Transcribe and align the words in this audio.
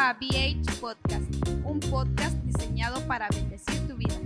BH 0.00 0.80
Podcast, 0.80 1.30
un 1.62 1.78
podcast 1.78 2.34
diseñado 2.44 3.06
para 3.06 3.28
bendecir 3.28 3.86
tu 3.86 3.96
vida. 3.96 4.18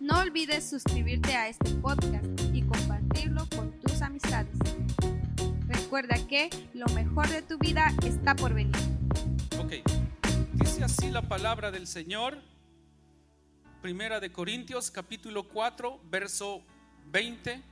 No 0.00 0.18
olvides 0.20 0.68
suscribirte 0.70 1.36
a 1.36 1.48
este 1.48 1.70
podcast 1.72 2.24
y 2.54 2.62
compartirlo 2.62 3.46
con 3.54 3.70
tus 3.80 4.00
amistades. 4.00 4.56
Recuerda 5.68 6.16
que 6.26 6.48
lo 6.72 6.86
mejor 6.94 7.28
de 7.28 7.42
tu 7.42 7.58
vida 7.58 7.92
está 8.02 8.34
por 8.34 8.54
venir. 8.54 8.74
Ok, 9.60 9.74
dice 10.54 10.82
así 10.82 11.10
la 11.10 11.20
palabra 11.20 11.70
del 11.70 11.86
Señor, 11.86 12.38
Primera 13.82 14.20
de 14.20 14.32
Corintios, 14.32 14.90
capítulo 14.90 15.46
4, 15.46 16.00
verso 16.10 16.62
20. 17.12 17.62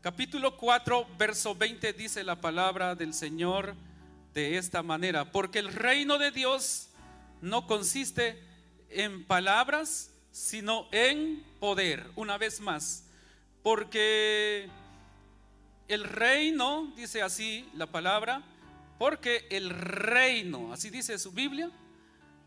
Capítulo 0.00 0.56
4, 0.56 1.06
verso 1.18 1.54
20 1.54 1.92
dice 1.92 2.24
la 2.24 2.40
palabra 2.40 2.94
del 2.94 3.12
Señor 3.12 3.76
de 4.36 4.58
esta 4.58 4.82
manera, 4.82 5.32
porque 5.32 5.58
el 5.58 5.72
reino 5.72 6.18
de 6.18 6.30
Dios 6.30 6.90
no 7.40 7.66
consiste 7.66 8.38
en 8.90 9.24
palabras, 9.24 10.10
sino 10.30 10.88
en 10.92 11.42
poder. 11.58 12.10
Una 12.16 12.36
vez 12.36 12.60
más, 12.60 13.06
porque 13.62 14.68
el 15.88 16.04
reino, 16.04 16.92
dice 16.96 17.22
así 17.22 17.66
la 17.72 17.86
palabra, 17.86 18.42
porque 18.98 19.46
el 19.48 19.70
reino, 19.70 20.70
así 20.70 20.90
dice 20.90 21.18
su 21.18 21.32
Biblia, 21.32 21.70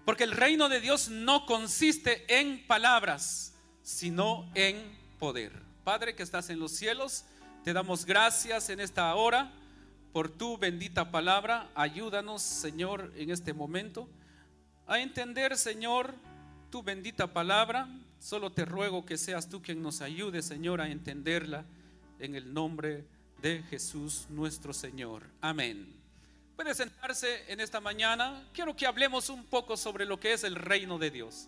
porque 0.05 0.25
el 0.25 0.33
reino 0.33 0.69
de 0.69 0.81
Dios 0.81 1.09
no 1.09 1.47
consiste 1.47 2.23
en 2.39 2.67
palabras, 2.67 3.55
sino 3.81 4.47
en 4.53 4.95
poder. 5.17 5.53
Padre 5.83 6.13
que 6.13 6.21
estás 6.21 6.51
en 6.51 6.59
los 6.59 6.71
cielos, 6.71 7.25
te 7.63 7.73
damos 7.73 8.05
gracias 8.05 8.69
en 8.69 8.79
esta 8.79 9.15
hora 9.15 9.51
por 10.11 10.29
tu 10.29 10.57
bendita 10.57 11.11
palabra. 11.11 11.69
Ayúdanos, 11.75 12.41
Señor, 12.41 13.11
en 13.15 13.31
este 13.31 13.53
momento 13.53 14.09
a 14.87 14.99
entender, 14.99 15.55
Señor, 15.55 16.15
tu 16.71 16.81
bendita 16.81 17.31
palabra. 17.31 17.87
Solo 18.19 18.51
te 18.51 18.65
ruego 18.65 19.05
que 19.05 19.17
seas 19.17 19.47
tú 19.47 19.61
quien 19.61 19.81
nos 19.81 20.01
ayude, 20.01 20.41
Señor, 20.41 20.81
a 20.81 20.89
entenderla 20.89 21.63
en 22.19 22.35
el 22.35 22.53
nombre 22.53 23.05
de 23.41 23.63
Jesús 23.63 24.25
nuestro 24.29 24.73
Señor. 24.73 25.23
Amén. 25.41 25.95
Puede 26.55 26.73
sentarse 26.73 27.45
en 27.47 27.61
esta 27.61 27.79
mañana. 27.79 28.43
Quiero 28.51 28.75
que 28.75 28.85
hablemos 28.85 29.29
un 29.29 29.45
poco 29.45 29.77
sobre 29.77 30.05
lo 30.05 30.19
que 30.19 30.33
es 30.33 30.43
el 30.43 30.55
reino 30.55 30.97
de 30.97 31.11
Dios. 31.11 31.47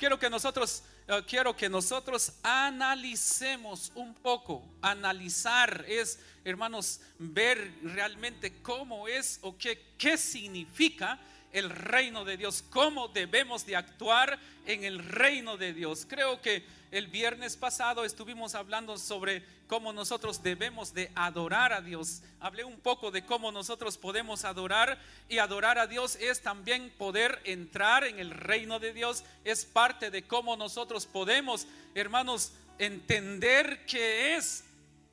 Quiero 0.00 0.18
que 0.18 0.30
nosotros 0.30 0.82
eh, 1.08 1.22
quiero 1.28 1.54
que 1.54 1.68
nosotros 1.68 2.32
analicemos 2.42 3.92
un 3.94 4.14
poco. 4.14 4.66
Analizar 4.80 5.84
es, 5.86 6.18
hermanos, 6.42 7.02
ver 7.18 7.74
realmente 7.82 8.62
cómo 8.62 9.06
es 9.08 9.38
o 9.42 9.58
qué 9.58 9.78
qué 9.98 10.16
significa 10.16 11.20
el 11.52 11.68
reino 11.68 12.24
de 12.24 12.38
Dios, 12.38 12.64
cómo 12.70 13.08
debemos 13.08 13.66
de 13.66 13.76
actuar 13.76 14.38
en 14.64 14.84
el 14.84 15.00
reino 15.00 15.58
de 15.58 15.74
Dios. 15.74 16.06
Creo 16.08 16.40
que 16.40 16.64
el 16.90 17.06
viernes 17.06 17.56
pasado 17.56 18.04
estuvimos 18.04 18.54
hablando 18.54 18.98
sobre 18.98 19.44
cómo 19.68 19.92
nosotros 19.92 20.42
debemos 20.42 20.92
de 20.92 21.10
adorar 21.14 21.72
a 21.72 21.80
Dios. 21.80 22.22
Hablé 22.40 22.64
un 22.64 22.80
poco 22.80 23.10
de 23.10 23.24
cómo 23.24 23.52
nosotros 23.52 23.96
podemos 23.96 24.44
adorar 24.44 24.98
y 25.28 25.38
adorar 25.38 25.78
a 25.78 25.86
Dios 25.86 26.16
es 26.16 26.42
también 26.42 26.92
poder 26.98 27.40
entrar 27.44 28.04
en 28.04 28.18
el 28.18 28.30
reino 28.30 28.80
de 28.80 28.92
Dios. 28.92 29.22
Es 29.44 29.64
parte 29.64 30.10
de 30.10 30.26
cómo 30.26 30.56
nosotros 30.56 31.06
podemos, 31.06 31.68
hermanos, 31.94 32.52
entender 32.78 33.86
que 33.86 34.34
es 34.34 34.64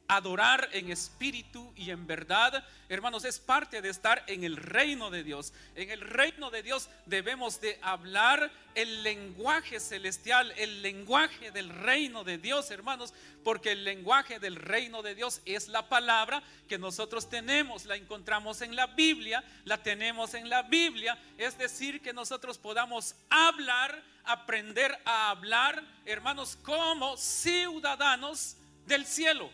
adorar 0.08 0.70
en 0.72 0.90
espíritu 0.90 1.74
y 1.76 1.92
en 1.92 2.08
verdad, 2.08 2.64
hermanos, 2.88 3.26
es 3.26 3.40
parte 3.40 3.82
de 3.82 3.90
estar 3.90 4.24
en 4.28 4.44
el 4.44 4.56
reino 4.56 5.10
de 5.10 5.24
Dios. 5.24 5.54
En 5.76 5.90
el 5.90 6.02
reino 6.02 6.50
de 6.50 6.64
Dios 6.64 6.90
debemos 7.06 7.60
de 7.60 7.78
hablar 7.82 8.50
el 8.74 9.04
lenguaje 9.04 9.80
celestial, 9.80 10.54
el 10.56 10.82
lenguaje 10.82 11.52
del 11.52 11.70
reino 11.70 12.24
de 12.24 12.38
Dios, 12.38 12.72
hermanos, 12.72 13.14
porque 13.44 13.74
el 13.74 13.84
lenguaje 13.84 14.40
del 14.40 14.56
reino 14.56 15.02
de 15.02 15.16
Dios 15.16 15.42
es 15.46 15.68
la 15.68 15.90
palabra 15.90 16.42
que 16.70 16.78
nosotros 16.78 17.30
tenemos, 17.30 17.86
la 17.86 17.96
encontramos 17.96 18.62
en 18.62 18.76
la 18.76 18.88
Biblia, 18.88 19.44
la 19.66 19.82
tenemos 19.84 20.34
en 20.36 20.48
la 20.48 20.62
Biblia, 20.62 21.18
es 21.38 21.58
decir, 21.58 22.02
que 22.02 22.14
nosotros 22.14 22.58
podamos 22.58 23.16
hablar, 23.30 24.02
aprender 24.24 24.98
a 25.04 25.32
hablar, 25.32 25.84
hermanos, 26.06 26.58
como 26.64 27.18
ciudadanos 27.18 28.56
del 28.86 29.06
cielo. 29.06 29.50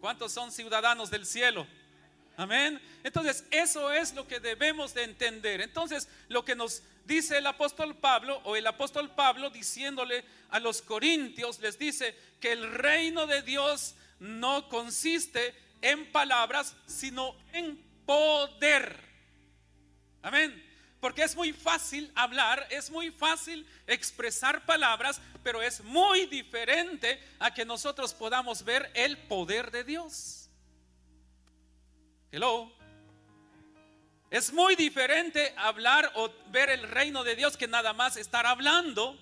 ¿Cuántos 0.00 0.32
son 0.32 0.50
ciudadanos 0.50 1.10
del 1.10 1.26
cielo? 1.26 1.66
Amén. 2.36 2.80
Entonces, 3.04 3.44
eso 3.50 3.92
es 3.92 4.14
lo 4.14 4.26
que 4.26 4.40
debemos 4.40 4.94
de 4.94 5.04
entender. 5.04 5.60
Entonces, 5.60 6.08
lo 6.28 6.44
que 6.44 6.54
nos 6.54 6.82
dice 7.04 7.36
el 7.36 7.46
apóstol 7.46 7.96
Pablo, 7.96 8.40
o 8.44 8.56
el 8.56 8.66
apóstol 8.66 9.10
Pablo 9.14 9.50
diciéndole 9.50 10.24
a 10.48 10.58
los 10.58 10.80
corintios, 10.80 11.58
les 11.60 11.78
dice 11.78 12.16
que 12.40 12.52
el 12.52 12.72
reino 12.72 13.26
de 13.26 13.42
Dios 13.42 13.94
no 14.20 14.68
consiste 14.68 15.54
en 15.82 16.10
palabras, 16.12 16.74
sino 16.86 17.36
en 17.52 17.76
poder. 18.06 18.96
Amén. 20.22 20.69
Porque 21.00 21.22
es 21.22 21.34
muy 21.34 21.52
fácil 21.52 22.12
hablar, 22.14 22.66
es 22.70 22.90
muy 22.90 23.10
fácil 23.10 23.66
expresar 23.86 24.66
palabras, 24.66 25.20
pero 25.42 25.62
es 25.62 25.82
muy 25.82 26.26
diferente 26.26 27.18
a 27.38 27.52
que 27.52 27.64
nosotros 27.64 28.12
podamos 28.12 28.64
ver 28.64 28.90
el 28.94 29.16
poder 29.16 29.70
de 29.70 29.84
Dios. 29.84 30.50
Hello. 32.30 32.70
Es 34.30 34.52
muy 34.52 34.76
diferente 34.76 35.52
hablar 35.56 36.12
o 36.14 36.30
ver 36.50 36.70
el 36.70 36.82
reino 36.82 37.24
de 37.24 37.34
Dios 37.34 37.56
que 37.56 37.66
nada 37.66 37.92
más 37.92 38.16
estar 38.16 38.46
hablando. 38.46 39.18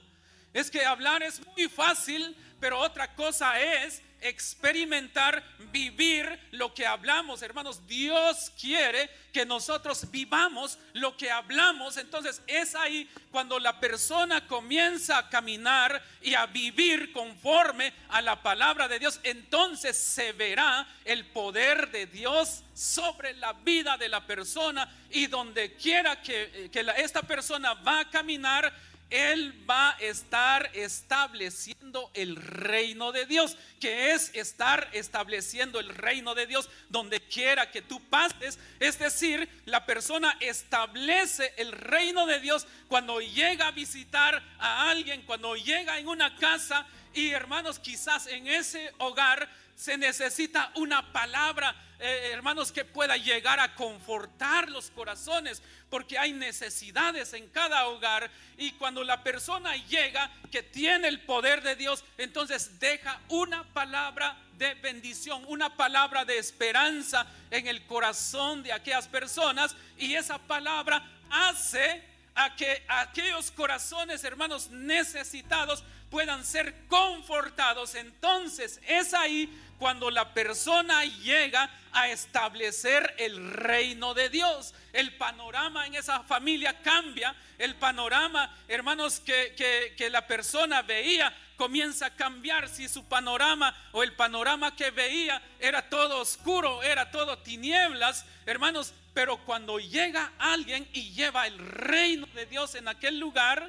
Es 0.53 0.71
que 0.71 0.85
hablar 0.85 1.23
es 1.23 1.41
muy 1.47 1.69
fácil, 1.69 2.37
pero 2.61 2.79
otra 2.79 3.15
cosa 3.15 3.61
es 3.61 4.03
experimentar, 4.21 5.43
vivir 5.71 6.39
lo 6.51 6.75
que 6.75 6.87
hablamos, 6.87 7.43
hermanos. 7.43 7.87
Dios 7.87 8.53
quiere 8.61 9.09
que 9.33 9.47
nosotros 9.47 10.11
vivamos 10.11 10.79
lo 10.95 11.17
que 11.17 11.31
hablamos. 11.31 11.97
Entonces 11.97 12.43
es 12.47 12.75
ahí 12.75 13.09
cuando 13.31 13.59
la 13.59 13.79
persona 13.79 14.47
comienza 14.47 15.19
a 15.19 15.29
caminar 15.29 16.03
y 16.21 16.35
a 16.35 16.47
vivir 16.47 17.13
conforme 17.13 17.93
a 18.09 18.21
la 18.21 18.43
palabra 18.43 18.89
de 18.89 18.99
Dios. 18.99 19.21
Entonces 19.23 19.97
se 19.97 20.33
verá 20.33 20.87
el 21.05 21.27
poder 21.27 21.91
de 21.91 22.07
Dios 22.07 22.65
sobre 22.75 23.35
la 23.35 23.53
vida 23.53 23.97
de 23.97 24.09
la 24.09 24.27
persona 24.27 24.93
y 25.11 25.27
donde 25.27 25.75
quiera 25.75 26.21
que, 26.21 26.69
que 26.73 26.87
esta 26.97 27.23
persona 27.23 27.75
va 27.75 28.01
a 28.01 28.11
caminar 28.11 28.73
él 29.11 29.55
va 29.69 29.91
a 29.91 29.99
estar 29.99 30.71
estableciendo 30.75 32.11
el 32.15 32.37
reino 32.37 33.13
de 33.13 33.27
Dios, 33.27 33.57
que 33.81 34.13
es 34.13 34.31
estar 34.35 34.89
estableciendo 34.93 35.81
el 35.81 35.89
reino 35.89 36.35
de 36.35 36.47
Dios 36.47 36.69
donde 36.89 37.21
quiera 37.21 37.71
que 37.71 37.83
tú 37.83 38.01
pases. 38.09 38.59
Es 38.81 38.99
decir, 38.99 39.49
la 39.65 39.87
persona 39.87 40.37
establece 40.41 41.55
el 41.57 41.73
reino 41.73 42.27
de 42.27 42.41
Dios 42.41 42.67
cuando 42.89 43.21
llega 43.21 43.69
a 43.69 43.73
visitar 43.73 44.43
a 44.59 44.91
alguien, 44.91 45.23
cuando 45.23 45.57
llega 45.57 45.99
en 45.99 46.09
una 46.09 46.37
casa 46.37 46.87
y 47.15 47.31
hermanos, 47.31 47.79
quizás 47.79 48.27
en 48.27 48.47
ese 48.47 48.93
hogar 48.99 49.49
se 49.75 49.97
necesita 49.97 50.71
una 50.75 51.13
palabra, 51.13 51.75
eh, 52.01 52.31
hermanos, 52.33 52.71
que 52.71 52.85
pueda 52.85 53.17
llegar 53.17 53.59
a 53.59 53.75
confortar 53.75 54.69
los 54.69 54.91
corazones, 54.91 55.63
porque 55.91 56.19
hay 56.19 56.33
necesidades 56.33 57.33
en 57.33 57.49
cada 57.49 57.87
hogar. 57.87 58.31
Y 58.57 58.73
cuando 58.73 59.03
la 59.03 59.23
persona 59.23 59.75
llega, 59.77 60.31
que 60.51 60.63
tiene 60.63 61.09
el 61.09 61.21
poder 61.21 61.63
de 61.63 61.75
Dios, 61.75 62.05
entonces 62.17 62.79
deja 62.79 63.21
una 63.29 63.65
palabra 63.73 64.37
de 64.57 64.75
bendición, 64.75 65.45
una 65.49 65.77
palabra 65.77 66.25
de 66.25 66.39
esperanza 66.39 67.27
en 67.51 67.67
el 67.67 67.85
corazón 67.87 68.63
de 68.63 68.73
aquellas 68.73 69.09
personas. 69.09 69.75
Y 69.97 70.15
esa 70.15 70.39
palabra 70.39 71.03
hace 71.31 72.03
a 72.35 72.55
que 72.55 72.85
aquellos 72.87 73.51
corazones, 73.51 74.23
hermanos, 74.23 74.71
necesitados 74.71 75.83
puedan 76.11 76.45
ser 76.45 76.87
confortados. 76.89 77.95
Entonces 77.95 78.81
es 78.87 79.15
ahí 79.15 79.49
cuando 79.79 80.11
la 80.11 80.35
persona 80.35 81.05
llega 81.05 81.71
a 81.93 82.09
establecer 82.09 83.15
el 83.19 83.53
reino 83.53 84.15
de 84.15 84.29
Dios. 84.29 84.75
El 84.93 85.17
panorama 85.17 85.87
en 85.87 85.95
esa 85.95 86.23
familia 86.25 86.81
cambia. 86.83 87.35
El 87.59 87.77
panorama, 87.77 88.55
hermanos, 88.67 89.21
que, 89.21 89.55
que, 89.97 90.11
la 90.11 90.27
persona 90.27 90.83
veía 90.83 91.35
comienza 91.57 92.07
a 92.07 92.17
cambiar. 92.17 92.69
Si 92.69 92.89
su 92.89 93.05
panorama 93.05 93.75
o 93.93 94.03
el 94.03 94.13
panorama 94.15 94.75
que 94.75 94.91
veía 94.91 95.41
era 95.61 95.89
todo 95.89 96.21
oscuro, 96.21 96.83
era 96.83 97.11
todo 97.11 97.39
tinieblas, 97.39 98.25
hermanos, 98.47 98.93
pero 99.15 99.39
cuando 99.45 99.79
llega 99.79 100.33
alguien 100.39 100.89
y 100.93 101.13
lleva 101.13 101.47
el 101.47 101.59
reino 101.59 102.27
de 102.35 102.47
Dios 102.47 102.75
en 102.75 102.89
aquel 102.89 103.19
lugar, 103.19 103.69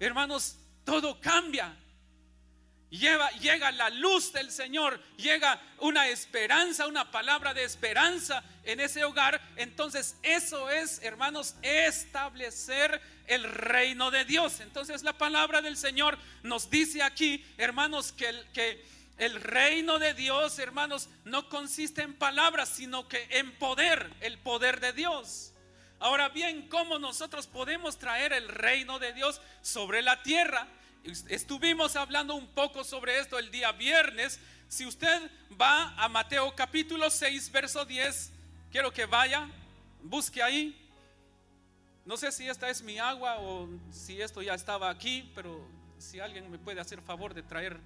hermanos, 0.00 0.56
todo 0.86 1.20
cambia. 1.20 1.76
Lleva, 2.88 3.28
llega 3.32 3.72
la 3.72 3.90
luz 3.90 4.32
del 4.32 4.50
Señor, 4.50 5.02
llega 5.16 5.60
una 5.80 6.08
esperanza, 6.08 6.86
una 6.86 7.10
palabra 7.10 7.52
de 7.52 7.64
esperanza 7.64 8.42
en 8.62 8.78
ese 8.78 9.04
hogar. 9.04 9.42
Entonces 9.56 10.16
eso 10.22 10.70
es, 10.70 11.02
hermanos, 11.02 11.56
establecer 11.62 13.02
el 13.26 13.42
reino 13.42 14.12
de 14.12 14.24
Dios. 14.24 14.60
Entonces 14.60 15.02
la 15.02 15.18
palabra 15.18 15.60
del 15.60 15.76
Señor 15.76 16.16
nos 16.44 16.70
dice 16.70 17.02
aquí, 17.02 17.44
hermanos, 17.58 18.12
que 18.12 18.28
el, 18.28 18.46
que 18.52 18.86
el 19.18 19.40
reino 19.42 19.98
de 19.98 20.14
Dios, 20.14 20.58
hermanos, 20.60 21.08
no 21.24 21.48
consiste 21.48 22.02
en 22.02 22.14
palabras, 22.14 22.68
sino 22.68 23.08
que 23.08 23.26
en 23.30 23.52
poder, 23.58 24.14
el 24.20 24.38
poder 24.38 24.78
de 24.78 24.92
Dios. 24.92 25.52
Ahora 25.98 26.28
bien, 26.28 26.68
¿cómo 26.68 26.98
nosotros 26.98 27.46
podemos 27.46 27.96
traer 27.96 28.32
el 28.32 28.48
reino 28.48 28.98
de 28.98 29.12
Dios 29.14 29.40
sobre 29.62 30.02
la 30.02 30.22
tierra? 30.22 30.68
Estuvimos 31.28 31.96
hablando 31.96 32.34
un 32.34 32.48
poco 32.48 32.84
sobre 32.84 33.18
esto 33.18 33.38
el 33.38 33.50
día 33.50 33.72
viernes. 33.72 34.38
Si 34.68 34.84
usted 34.84 35.30
va 35.58 35.94
a 35.96 36.08
Mateo 36.08 36.54
capítulo 36.54 37.08
6, 37.08 37.50
verso 37.50 37.84
10, 37.84 38.32
quiero 38.70 38.92
que 38.92 39.06
vaya, 39.06 39.48
busque 40.02 40.42
ahí. 40.42 40.82
No 42.04 42.16
sé 42.16 42.30
si 42.30 42.46
esta 42.46 42.68
es 42.68 42.82
mi 42.82 42.98
agua 42.98 43.38
o 43.38 43.68
si 43.90 44.20
esto 44.20 44.42
ya 44.42 44.54
estaba 44.54 44.90
aquí, 44.90 45.30
pero 45.34 45.66
si 45.98 46.20
alguien 46.20 46.50
me 46.50 46.58
puede 46.58 46.80
hacer 46.80 47.00
favor 47.00 47.32
de 47.32 47.42
traer 47.42 47.80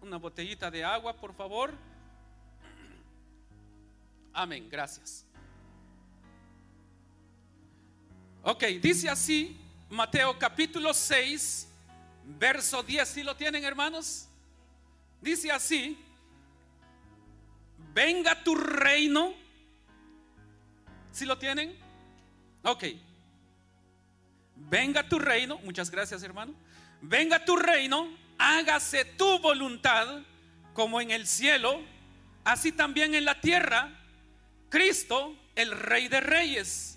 una 0.00 0.18
botellita 0.18 0.70
de 0.70 0.84
agua, 0.84 1.14
por 1.14 1.34
favor. 1.34 1.74
Amén, 4.32 4.68
gracias. 4.70 5.26
Ok, 8.42 8.64
dice 8.80 9.10
así 9.10 9.56
Mateo 9.90 10.38
capítulo 10.38 10.94
6, 10.94 11.68
verso 12.38 12.82
10, 12.82 13.08
si 13.08 13.22
lo 13.22 13.36
tienen 13.36 13.64
hermanos? 13.64 14.28
Dice 15.20 15.50
así, 15.50 15.98
venga 17.92 18.42
tu 18.42 18.54
reino, 18.54 19.34
si 21.12 21.26
lo 21.26 21.36
tienen? 21.36 21.76
Ok, 22.62 22.84
venga 24.56 25.06
tu 25.06 25.18
reino, 25.18 25.58
muchas 25.64 25.90
gracias 25.90 26.22
hermano, 26.22 26.54
venga 27.02 27.44
tu 27.44 27.56
reino, 27.56 28.08
hágase 28.38 29.04
tu 29.04 29.38
voluntad 29.40 30.22
como 30.72 31.00
en 31.00 31.10
el 31.10 31.26
cielo, 31.26 31.82
así 32.44 32.72
también 32.72 33.14
en 33.14 33.24
la 33.26 33.40
tierra. 33.40 33.96
Cristo, 34.68 35.36
el 35.56 35.72
rey 35.72 36.06
de 36.06 36.20
reyes, 36.20 36.96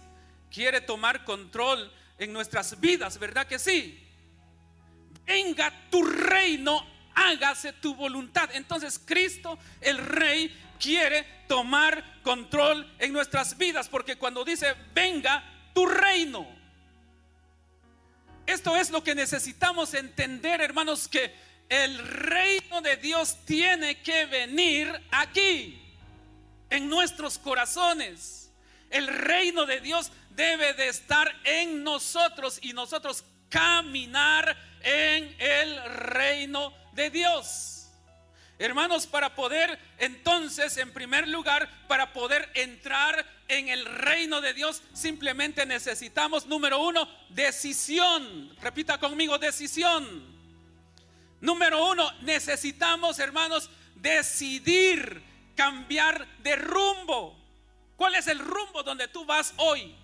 quiere 0.53 0.81
tomar 0.81 1.25
control 1.25 1.91
en 2.17 2.31
nuestras 2.31 2.79
vidas, 2.79 3.17
¿verdad 3.17 3.47
que 3.47 3.57
sí? 3.57 4.03
venga 5.25 5.71
tu 5.89 6.03
reino, 6.03 6.85
hágase 7.15 7.73
tu 7.73 7.95
voluntad. 7.95 8.49
Entonces 8.53 8.99
Cristo, 9.03 9.57
el 9.81 9.97
Rey, 9.97 10.55
quiere 10.79 11.25
tomar 11.47 12.21
control 12.23 12.91
en 12.99 13.13
nuestras 13.13 13.57
vidas, 13.57 13.87
porque 13.87 14.17
cuando 14.17 14.43
dice, 14.43 14.75
venga 14.93 15.43
tu 15.73 15.85
reino, 15.85 16.47
esto 18.45 18.75
es 18.75 18.89
lo 18.89 19.03
que 19.03 19.15
necesitamos 19.15 19.93
entender, 19.93 20.59
hermanos, 20.59 21.07
que 21.07 21.33
el 21.69 21.97
reino 21.97 22.81
de 22.81 22.97
Dios 22.97 23.37
tiene 23.45 24.01
que 24.01 24.25
venir 24.25 24.91
aquí, 25.11 25.79
en 26.69 26.89
nuestros 26.89 27.37
corazones. 27.37 28.42
El 28.93 29.07
reino 29.07 29.65
de 29.65 29.81
Dios 29.81 30.11
debe 30.29 30.73
de 30.73 30.87
estar 30.87 31.33
en 31.43 31.83
nosotros 31.83 32.59
y 32.61 32.73
nosotros 32.73 33.25
caminar 33.49 34.55
en 34.81 35.35
el 35.39 35.83
reino 35.83 36.73
de 36.93 37.09
Dios. 37.09 37.73
Hermanos, 38.59 39.07
para 39.07 39.33
poder 39.33 39.79
entonces, 39.97 40.77
en 40.77 40.93
primer 40.93 41.27
lugar, 41.27 41.69
para 41.87 42.13
poder 42.13 42.49
entrar 42.53 43.25
en 43.47 43.67
el 43.67 43.83
reino 43.83 44.41
de 44.41 44.53
Dios, 44.53 44.83
simplemente 44.93 45.65
necesitamos, 45.65 46.45
número 46.45 46.79
uno, 46.79 47.09
decisión. 47.29 48.55
Repita 48.61 48.99
conmigo, 48.99 49.39
decisión. 49.39 50.33
Número 51.41 51.89
uno, 51.89 52.09
necesitamos, 52.21 53.17
hermanos, 53.19 53.69
decidir 53.95 55.23
cambiar 55.55 56.27
de 56.43 56.55
rumbo. 56.55 57.42
¿Cuál 57.95 58.15
es 58.15 58.27
el 58.27 58.39
rumbo 58.39 58.83
donde 58.83 59.07
tú 59.07 59.25
vas 59.25 59.53
hoy? 59.57 59.95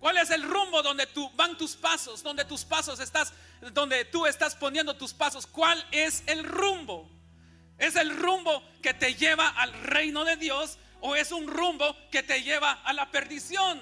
¿Cuál 0.00 0.18
es 0.18 0.30
el 0.30 0.42
rumbo 0.42 0.82
donde 0.82 1.06
tú 1.06 1.30
van 1.36 1.56
tus 1.56 1.76
pasos? 1.76 2.22
Donde 2.22 2.44
tus 2.44 2.64
pasos 2.64 2.98
estás, 2.98 3.32
donde 3.72 4.04
tú 4.06 4.26
estás 4.26 4.56
poniendo 4.56 4.96
tus 4.96 5.14
pasos. 5.14 5.46
¿Cuál 5.46 5.84
es 5.92 6.24
el 6.26 6.44
rumbo? 6.44 7.08
¿Es 7.78 7.96
el 7.96 8.16
rumbo 8.16 8.62
que 8.82 8.94
te 8.94 9.14
lleva 9.14 9.48
al 9.48 9.72
reino 9.72 10.24
de 10.24 10.36
Dios 10.36 10.78
o 11.00 11.16
es 11.16 11.32
un 11.32 11.46
rumbo 11.46 11.96
que 12.10 12.22
te 12.22 12.42
lleva 12.42 12.72
a 12.72 12.92
la 12.92 13.10
perdición? 13.10 13.80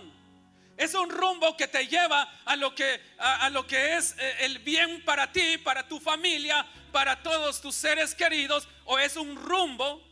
Es 0.81 0.95
un 0.95 1.11
rumbo 1.11 1.57
que 1.59 1.69
te 1.69 1.87
lleva 1.87 2.23
a 2.47 2.57
lo 2.57 2.75
que, 2.75 3.03
a, 3.19 3.51
lo 3.51 3.67
que 3.67 3.99
es 3.99 4.17
eh, 4.19 4.37
el 4.41 4.61
bien 4.61 5.05
para 5.05 5.31
ti, 5.31 5.59
para 5.59 5.87
tu 5.87 6.01
familia, 6.01 6.65
para 6.91 7.23
todos 7.23 7.61
tus 7.61 7.75
seres 7.75 8.15
queridos, 8.15 8.67
o 8.87 8.99
es 8.99 9.17
un 9.17 9.37
rumbo 9.37 10.03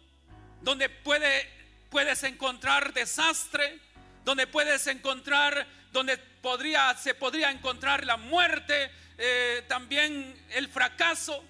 donde 0.61 0.91
puede, 0.91 1.51
puedes 1.91 2.23
encontrar 2.23 2.93
desastre, 2.93 3.81
donde 4.25 4.47
puedes 4.47 4.87
encontrar 4.87 5.67
donde 5.93 6.19
podría, 6.19 6.95
se 6.97 7.15
podría 7.15 7.51
encontrar 7.51 8.05
la 8.05 8.17
muerte, 8.17 8.91
eh, 9.17 9.65
también 9.69 10.35
el 10.51 10.69
fracaso. 10.69 11.43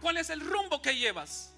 ¿Cuál 0.00 0.16
es 0.18 0.30
el 0.30 0.40
rumbo 0.40 0.80
que 0.82 0.96
llevas? 0.96 1.52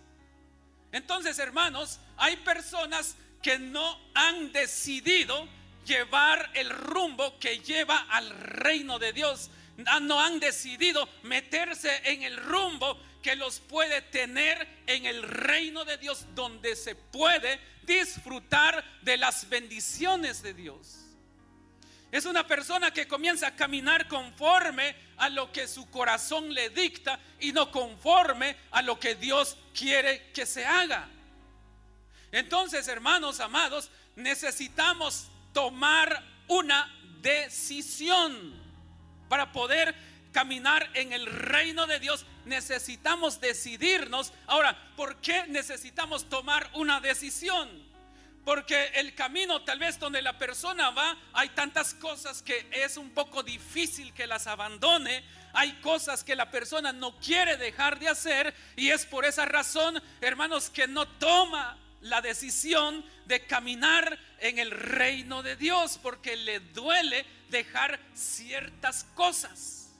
Entonces, 0.93 1.39
hermanos, 1.39 2.01
hay 2.17 2.37
personas 2.37 3.17
que 3.43 3.59
no 3.59 4.01
han 4.15 4.53
decidido 4.53 5.49
llevar 5.85 6.51
el 6.55 6.71
rumbo 6.71 7.39
que 7.39 7.61
lleva 7.61 8.07
al 8.11 8.31
reino 8.31 8.99
de 8.99 9.13
Dios. 9.13 9.51
No 9.77 10.21
han 10.21 10.41
decidido 10.41 11.09
meterse 11.23 11.91
en 12.05 12.23
el 12.23 12.37
rumbo 12.37 12.99
que 13.23 13.37
los 13.37 13.61
puede 13.61 14.03
tener 14.03 14.67
en 14.87 15.05
el 15.05 15.23
reino 15.23 15.85
de 15.85 15.99
Dios, 15.99 16.27
donde 16.35 16.77
se 16.77 16.95
puede 16.95 17.61
disfrutar 17.83 18.85
de 19.03 19.17
las 19.17 19.49
bendiciones 19.49 20.43
de 20.43 20.55
Dios. 20.55 21.07
Es 22.13 22.25
una 22.25 22.47
persona 22.47 22.93
que 22.93 23.09
comienza 23.09 23.49
a 23.49 23.57
caminar 23.57 24.09
conforme 24.09 24.97
a 25.17 25.29
lo 25.29 25.51
que 25.53 25.67
su 25.67 25.91
corazón 25.91 26.55
le 26.55 26.71
dicta 26.71 27.19
y 27.41 27.53
no 27.53 27.71
conforme 27.71 28.57
a 28.71 28.81
lo 28.81 28.99
que 28.99 29.17
Dios 29.17 29.57
quiere 29.75 30.31
que 30.33 30.47
se 30.47 30.65
haga. 30.65 31.09
Entonces, 32.33 32.87
hermanos 32.89 33.41
amados, 33.41 33.91
necesitamos 34.15 35.27
tomar 35.53 36.23
una 36.49 36.95
decisión 37.21 38.66
para 39.29 39.53
poder 39.53 39.95
caminar 40.33 40.91
en 40.95 41.13
el 41.13 41.27
reino 41.27 41.87
de 41.87 41.99
Dios. 41.99 42.27
Necesitamos 42.45 43.41
decidirnos. 43.41 44.33
Ahora, 44.47 44.77
¿por 44.95 45.17
qué 45.21 45.47
necesitamos 45.47 46.29
tomar 46.29 46.69
una 46.75 47.01
decisión? 47.01 47.69
Porque 48.45 48.93
el 48.95 49.15
camino 49.15 49.63
tal 49.63 49.79
vez 49.79 49.99
donde 49.99 50.23
la 50.23 50.39
persona 50.39 50.91
va, 50.91 51.17
hay 51.33 51.49
tantas 51.49 51.95
cosas 51.95 52.43
que 52.43 52.69
es 52.71 52.97
un 52.97 53.11
poco 53.11 53.43
difícil 53.43 54.13
que 54.13 54.27
las 54.27 54.47
abandone. 54.47 55.25
Hay 55.53 55.73
cosas 55.81 56.23
que 56.23 56.37
la 56.37 56.51
persona 56.51 56.93
no 56.93 57.19
quiere 57.19 57.57
dejar 57.57 57.99
de 57.99 58.09
hacer 58.09 58.55
y 58.77 58.91
es 58.91 59.07
por 59.07 59.25
esa 59.25 59.47
razón, 59.47 60.01
hermanos, 60.21 60.69
que 60.69 60.87
no 60.87 61.09
toma 61.09 61.79
la 62.03 62.21
decisión 62.21 63.05
de 63.25 63.45
caminar 63.47 64.19
en 64.41 64.59
el 64.59 64.71
reino 64.71 65.43
de 65.43 65.57
Dios 65.57 65.99
porque 66.03 66.37
le 66.37 66.61
duele 66.61 67.25
dejar 67.49 68.01
ciertas 68.15 69.05
cosas. 69.15 69.93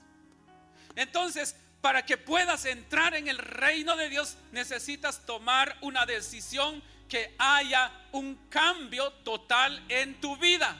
Entonces, 0.95 1.55
para 1.81 2.05
que 2.05 2.17
puedas 2.17 2.65
entrar 2.65 3.13
en 3.15 3.27
el 3.27 3.37
reino 3.37 3.95
de 3.95 4.09
Dios, 4.09 4.37
necesitas 4.51 5.25
tomar 5.25 5.77
una 5.81 6.05
decisión 6.05 6.81
que 7.07 7.35
haya 7.37 7.91
un 8.11 8.35
cambio 8.49 9.11
total 9.23 9.83
en 9.87 10.19
tu 10.19 10.35
vida. 10.37 10.77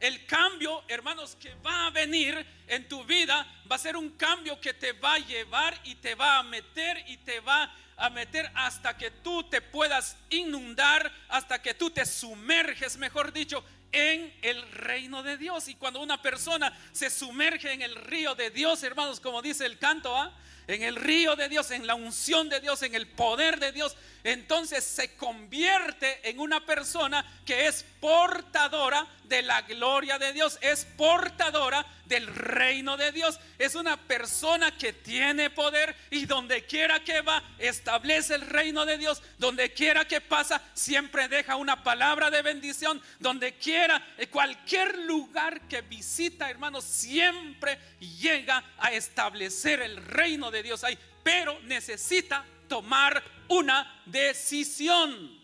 El 0.00 0.26
cambio, 0.26 0.84
hermanos, 0.88 1.36
que 1.40 1.54
va 1.54 1.86
a 1.86 1.90
venir 1.90 2.46
en 2.68 2.88
tu 2.88 3.04
vida 3.04 3.46
va 3.70 3.76
a 3.76 3.80
ser 3.80 3.96
un 3.96 4.10
cambio 4.10 4.60
que 4.60 4.74
te 4.74 4.92
va 4.92 5.14
a 5.14 5.18
llevar 5.18 5.78
y 5.84 5.96
te 5.96 6.14
va 6.14 6.38
a 6.38 6.42
meter 6.42 7.02
y 7.08 7.16
te 7.18 7.40
va 7.40 7.64
a 7.64 7.76
meter 8.10 8.50
hasta 8.54 8.96
que 8.96 9.10
tú 9.10 9.42
te 9.44 9.60
puedas 9.60 10.16
inundar, 10.30 11.12
hasta 11.28 11.60
que 11.60 11.74
tú 11.74 11.90
te 11.90 12.06
sumerges, 12.06 12.96
mejor 12.96 13.32
dicho, 13.32 13.64
en 13.92 14.32
el 14.42 14.70
reino 14.72 15.22
de 15.22 15.36
Dios. 15.36 15.68
Y 15.68 15.74
cuando 15.74 16.00
una 16.00 16.20
persona 16.22 16.76
se 16.92 17.10
sumerge 17.10 17.72
en 17.72 17.82
el 17.82 17.94
río 17.96 18.34
de 18.34 18.50
Dios, 18.50 18.82
hermanos, 18.82 19.20
como 19.20 19.42
dice 19.42 19.66
el 19.66 19.78
canto, 19.78 20.16
¿ah? 20.16 20.32
En 20.68 20.82
el 20.82 20.96
río 20.96 21.34
de 21.34 21.48
Dios, 21.48 21.70
en 21.70 21.86
la 21.86 21.94
unción 21.94 22.48
de 22.48 22.60
Dios, 22.60 22.82
en 22.82 22.94
el 22.94 23.06
poder 23.06 23.58
de 23.58 23.72
Dios, 23.72 23.96
entonces 24.22 24.84
se 24.84 25.14
convierte 25.16 26.28
en 26.28 26.38
una 26.38 26.64
persona 26.64 27.24
que 27.46 27.66
es 27.66 27.84
portadora 28.00 29.06
de 29.24 29.42
la 29.42 29.62
gloria 29.62 30.18
de 30.18 30.32
Dios, 30.32 30.58
es 30.60 30.84
portadora 30.96 31.86
del 32.06 32.26
reino 32.26 32.96
de 32.96 33.12
Dios, 33.12 33.38
es 33.58 33.74
una 33.74 33.96
persona 33.96 34.76
que 34.76 34.92
tiene 34.92 35.50
poder 35.50 35.94
y 36.10 36.26
donde 36.26 36.64
quiera 36.64 37.02
que 37.04 37.20
va, 37.20 37.42
establece 37.58 38.34
el 38.34 38.42
reino 38.42 38.86
de 38.86 38.98
Dios, 38.98 39.22
donde 39.38 39.72
quiera 39.72 40.06
que 40.06 40.20
pasa, 40.20 40.62
siempre 40.74 41.28
deja 41.28 41.56
una 41.56 41.82
palabra 41.82 42.30
de 42.30 42.42
bendición, 42.42 43.00
donde 43.18 43.54
quiera, 43.54 44.02
cualquier 44.30 44.98
lugar 45.00 45.60
que 45.68 45.82
visita, 45.82 46.50
hermanos, 46.50 46.84
siempre 46.84 47.78
llega 48.00 48.64
a 48.78 48.92
establecer 48.92 49.80
el 49.82 49.96
reino 49.96 50.50
de 50.50 50.57
Dios 50.62 50.84
ahí, 50.84 50.98
pero 51.22 51.60
necesita 51.60 52.44
tomar 52.68 53.22
una 53.48 54.02
decisión. 54.06 55.38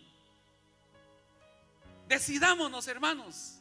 Decidámonos, 2.07 2.87
hermanos. 2.87 3.59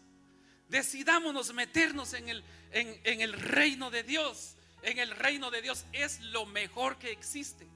Decidámonos 0.68 1.52
meternos 1.52 2.14
en 2.14 2.28
el, 2.28 2.44
en, 2.72 3.20
el 3.20 3.32
reino 3.32 3.90
de 3.90 4.02
Dios. 4.02 4.56
En 4.82 4.98
el 4.98 5.10
reino 5.10 5.50
de 5.50 5.62
Dios 5.62 5.86
es 5.92 6.20
lo 6.20 6.46
mejor 6.46 6.98
que 6.98 7.10
existe. 7.10 7.66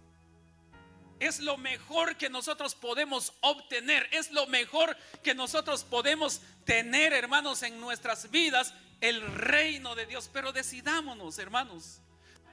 Es 1.21 1.41
lo 1.41 1.57
mejor 1.57 2.17
que 2.17 2.29
nosotros 2.29 2.75
podemos 2.75 3.33
obtener. 3.41 4.09
Es 4.13 4.31
lo 4.31 4.47
mejor 4.47 4.97
que 5.23 5.35
nosotros 5.35 5.85
podemos 5.85 6.43
tener, 6.65 7.13
hermanos, 7.13 7.63
en 7.63 7.81
nuestras 7.81 8.31
vidas. 8.31 8.75
El 9.01 9.23
reino 9.23 9.95
de 9.95 10.07
Dios. 10.07 10.31
Pero 10.33 10.53
decidámonos, 10.53 11.39
hermanos. 11.39 12.01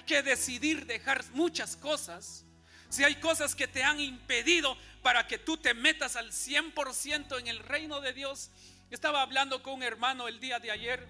Que 0.06 0.22
decidir 0.22 0.86
dejar 0.86 1.24
muchas 1.34 1.76
cosas 1.76 2.46
si 2.90 3.04
hay 3.04 3.16
cosas 3.16 3.56
que 3.56 3.68
te 3.68 3.84
han 3.84 4.00
impedido 4.00 4.78
para 5.02 5.28
que 5.28 5.38
tú 5.38 5.58
te 5.58 5.74
metas 5.74 6.16
al 6.16 6.32
100% 6.32 7.40
en 7.40 7.48
el 7.48 7.60
reino 7.60 8.00
de 8.00 8.14
Dios. 8.14 8.50
Estaba 8.90 9.22
hablando 9.22 9.62
con 9.62 9.74
un 9.74 9.84
hermano 9.84 10.28
el 10.28 10.40
día 10.40 10.60
de 10.60 10.72
ayer. 10.72 11.06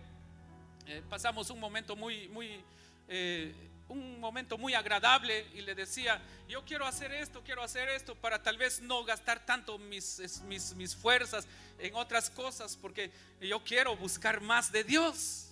Eh, 0.88 1.04
pasamos 1.10 1.50
un 1.50 1.60
momento 1.60 1.96
muy, 1.96 2.28
muy, 2.30 2.64
eh, 3.08 3.54
un 3.88 4.20
momento 4.20 4.58
muy 4.58 4.74
agradable 4.74 5.46
y 5.54 5.62
le 5.62 5.76
decía, 5.76 6.22
yo 6.48 6.64
quiero 6.66 6.88
hacer 6.88 7.12
esto, 7.12 7.44
quiero 7.44 7.62
hacer 7.62 7.90
esto 7.90 8.16
para 8.16 8.42
tal 8.42 8.58
vez 8.58 8.82
no 8.82 9.04
gastar 9.04 9.46
tanto 9.46 9.78
mis, 9.78 10.42
mis, 10.46 10.74
mis 10.74 10.96
fuerzas 10.96 11.48
en 11.78 11.94
otras 11.96 12.30
cosas, 12.30 12.78
porque 12.78 13.12
yo 13.42 13.64
quiero 13.64 13.96
buscar 13.96 14.42
más 14.42 14.72
de 14.72 14.84
Dios. 14.84 15.45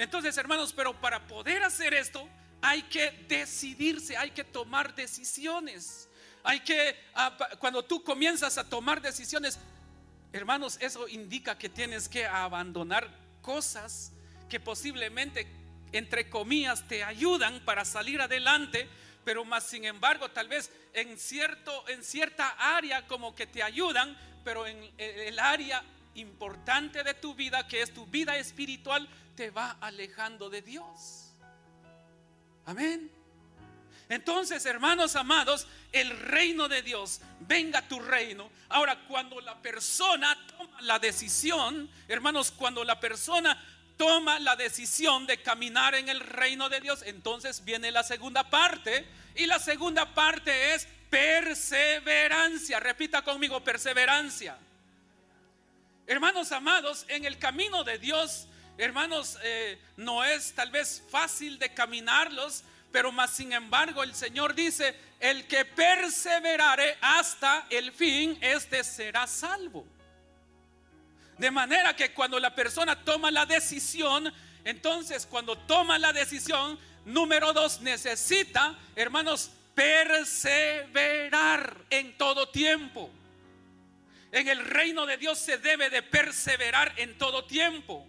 Entonces, 0.00 0.34
hermanos, 0.38 0.72
pero 0.72 0.98
para 0.98 1.26
poder 1.26 1.62
hacer 1.62 1.92
esto, 1.92 2.26
hay 2.62 2.82
que 2.84 3.10
decidirse, 3.28 4.16
hay 4.16 4.30
que 4.30 4.44
tomar 4.44 4.94
decisiones. 4.94 6.08
Hay 6.42 6.60
que, 6.60 6.96
ah, 7.14 7.36
cuando 7.58 7.84
tú 7.84 8.02
comienzas 8.02 8.56
a 8.56 8.66
tomar 8.66 9.02
decisiones, 9.02 9.58
hermanos, 10.32 10.78
eso 10.80 11.06
indica 11.06 11.58
que 11.58 11.68
tienes 11.68 12.08
que 12.08 12.24
abandonar 12.24 13.10
cosas 13.42 14.12
que 14.48 14.58
posiblemente, 14.58 15.46
entre 15.92 16.30
comillas, 16.30 16.88
te 16.88 17.04
ayudan 17.04 17.62
para 17.66 17.84
salir 17.84 18.22
adelante, 18.22 18.88
pero 19.22 19.44
más 19.44 19.64
sin 19.64 19.84
embargo, 19.84 20.30
tal 20.30 20.48
vez 20.48 20.70
en, 20.94 21.18
cierto, 21.18 21.86
en 21.90 22.02
cierta 22.02 22.48
área 22.76 23.06
como 23.06 23.34
que 23.34 23.46
te 23.46 23.62
ayudan, 23.62 24.16
pero 24.44 24.66
en 24.66 24.90
el 24.96 25.38
área 25.38 25.84
importante 26.14 27.02
de 27.02 27.12
tu 27.12 27.34
vida, 27.34 27.68
que 27.68 27.82
es 27.82 27.92
tu 27.92 28.06
vida 28.06 28.38
espiritual, 28.38 29.06
te 29.40 29.50
va 29.50 29.78
alejando 29.80 30.50
de 30.50 30.60
Dios. 30.60 31.32
Amén. 32.66 33.10
Entonces, 34.10 34.66
hermanos 34.66 35.16
amados, 35.16 35.66
el 35.92 36.10
reino 36.10 36.68
de 36.68 36.82
Dios, 36.82 37.22
venga 37.48 37.88
tu 37.88 37.98
reino. 38.00 38.50
Ahora, 38.68 39.02
cuando 39.08 39.40
la 39.40 39.56
persona 39.62 40.36
toma 40.46 40.82
la 40.82 40.98
decisión, 40.98 41.88
hermanos, 42.06 42.52
cuando 42.54 42.84
la 42.84 43.00
persona 43.00 43.58
toma 43.96 44.38
la 44.40 44.56
decisión 44.56 45.26
de 45.26 45.40
caminar 45.40 45.94
en 45.94 46.10
el 46.10 46.20
reino 46.20 46.68
de 46.68 46.82
Dios, 46.82 47.02
entonces 47.06 47.64
viene 47.64 47.90
la 47.90 48.02
segunda 48.02 48.50
parte. 48.50 49.06
Y 49.34 49.46
la 49.46 49.58
segunda 49.58 50.12
parte 50.12 50.74
es 50.74 50.86
perseverancia. 51.08 52.78
Repita 52.78 53.22
conmigo, 53.22 53.64
perseverancia. 53.64 54.58
Hermanos 56.06 56.52
amados, 56.52 57.06
en 57.08 57.24
el 57.24 57.38
camino 57.38 57.84
de 57.84 57.98
Dios 57.98 58.48
hermanos, 58.82 59.38
eh, 59.42 59.78
no 59.96 60.24
es 60.24 60.54
tal 60.54 60.70
vez 60.70 61.02
fácil 61.10 61.58
de 61.58 61.74
caminarlos, 61.74 62.64
pero 62.90 63.12
más 63.12 63.30
sin 63.30 63.52
embargo 63.52 64.02
el 64.02 64.14
Señor 64.14 64.54
dice, 64.54 64.96
el 65.20 65.46
que 65.46 65.64
perseverare 65.64 66.96
hasta 67.00 67.66
el 67.70 67.92
fin, 67.92 68.36
este 68.40 68.82
será 68.82 69.26
salvo. 69.26 69.86
De 71.36 71.50
manera 71.50 71.94
que 71.94 72.12
cuando 72.12 72.40
la 72.40 72.54
persona 72.54 73.04
toma 73.04 73.30
la 73.30 73.46
decisión, 73.46 74.32
entonces 74.64 75.26
cuando 75.26 75.56
toma 75.56 75.98
la 75.98 76.12
decisión, 76.12 76.78
número 77.04 77.52
dos, 77.52 77.80
necesita, 77.80 78.76
hermanos, 78.96 79.50
perseverar 79.74 81.76
en 81.90 82.16
todo 82.18 82.48
tiempo. 82.48 83.10
En 84.32 84.48
el 84.48 84.64
reino 84.64 85.06
de 85.06 85.16
Dios 85.16 85.38
se 85.38 85.58
debe 85.58 85.90
de 85.90 86.02
perseverar 86.02 86.92
en 86.96 87.16
todo 87.18 87.44
tiempo. 87.44 88.06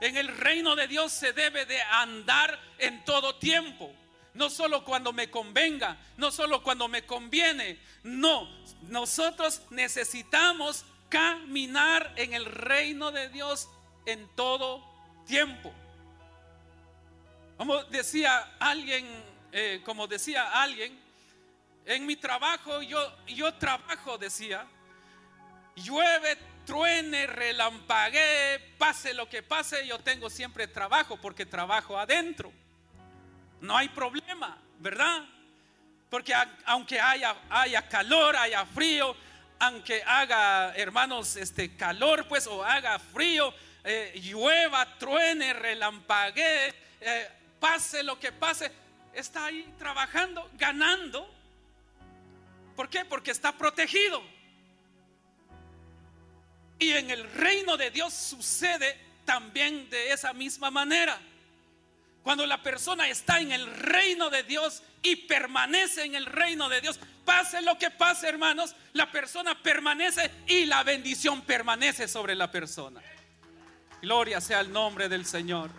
En 0.00 0.16
el 0.16 0.28
reino 0.28 0.76
de 0.76 0.86
Dios 0.86 1.12
se 1.12 1.32
debe 1.32 1.66
de 1.66 1.80
andar 1.82 2.58
en 2.78 3.04
todo 3.04 3.36
tiempo. 3.36 3.92
No 4.34 4.50
solo 4.50 4.84
cuando 4.84 5.12
me 5.12 5.30
convenga, 5.30 5.96
no 6.16 6.30
solo 6.30 6.62
cuando 6.62 6.86
me 6.86 7.04
conviene. 7.04 7.80
No, 8.04 8.48
nosotros 8.82 9.62
necesitamos 9.70 10.84
caminar 11.08 12.12
en 12.16 12.34
el 12.34 12.44
reino 12.44 13.10
de 13.10 13.28
Dios 13.30 13.68
en 14.06 14.28
todo 14.36 14.84
tiempo. 15.26 15.72
Como 17.56 17.82
decía 17.84 18.56
alguien, 18.60 19.06
eh, 19.50 19.82
como 19.84 20.06
decía 20.06 20.62
alguien, 20.62 20.96
en 21.84 22.06
mi 22.06 22.14
trabajo 22.14 22.82
yo, 22.82 23.00
yo 23.26 23.52
trabajo, 23.54 24.18
decía, 24.18 24.64
llueve 25.74 26.38
truene, 26.68 27.26
relampaguee, 27.26 28.58
pase 28.76 29.14
lo 29.14 29.26
que 29.26 29.42
pase, 29.42 29.86
yo 29.86 29.98
tengo 30.00 30.28
siempre 30.28 30.68
trabajo 30.68 31.16
porque 31.16 31.46
trabajo 31.46 31.98
adentro. 31.98 32.52
No 33.62 33.74
hay 33.74 33.88
problema, 33.88 34.58
¿verdad? 34.78 35.24
Porque 36.10 36.34
aunque 36.66 37.00
haya, 37.00 37.34
haya 37.48 37.88
calor, 37.88 38.36
haya 38.36 38.66
frío, 38.66 39.16
aunque 39.58 40.02
haga, 40.06 40.74
hermanos, 40.76 41.36
este 41.36 41.74
calor, 41.74 42.28
pues, 42.28 42.46
o 42.46 42.62
haga 42.62 42.98
frío, 42.98 43.54
eh, 43.82 44.20
llueva, 44.22 44.98
truene, 44.98 45.54
relampaguee, 45.54 46.74
eh, 47.00 47.28
pase 47.58 48.02
lo 48.02 48.20
que 48.20 48.30
pase, 48.30 48.70
está 49.14 49.46
ahí 49.46 49.72
trabajando, 49.78 50.50
ganando. 50.52 51.34
¿Por 52.76 52.90
qué? 52.90 53.06
Porque 53.06 53.30
está 53.30 53.52
protegido. 53.52 54.22
Y 56.78 56.92
en 56.92 57.10
el 57.10 57.30
reino 57.32 57.76
de 57.76 57.90
Dios 57.90 58.12
sucede 58.14 58.98
también 59.24 59.90
de 59.90 60.12
esa 60.12 60.32
misma 60.32 60.70
manera. 60.70 61.18
Cuando 62.22 62.46
la 62.46 62.62
persona 62.62 63.08
está 63.08 63.40
en 63.40 63.52
el 63.52 63.66
reino 63.66 64.30
de 64.30 64.42
Dios 64.42 64.82
y 65.02 65.16
permanece 65.16 66.04
en 66.04 66.14
el 66.14 66.26
reino 66.26 66.68
de 66.68 66.80
Dios, 66.80 67.00
pase 67.24 67.62
lo 67.62 67.78
que 67.78 67.90
pase, 67.90 68.28
hermanos, 68.28 68.74
la 68.92 69.10
persona 69.10 69.60
permanece 69.62 70.30
y 70.46 70.66
la 70.66 70.82
bendición 70.82 71.42
permanece 71.42 72.06
sobre 72.06 72.34
la 72.34 72.50
persona. 72.50 73.00
Gloria 74.02 74.40
sea 74.40 74.60
el 74.60 74.72
nombre 74.72 75.08
del 75.08 75.26
Señor. 75.26 75.70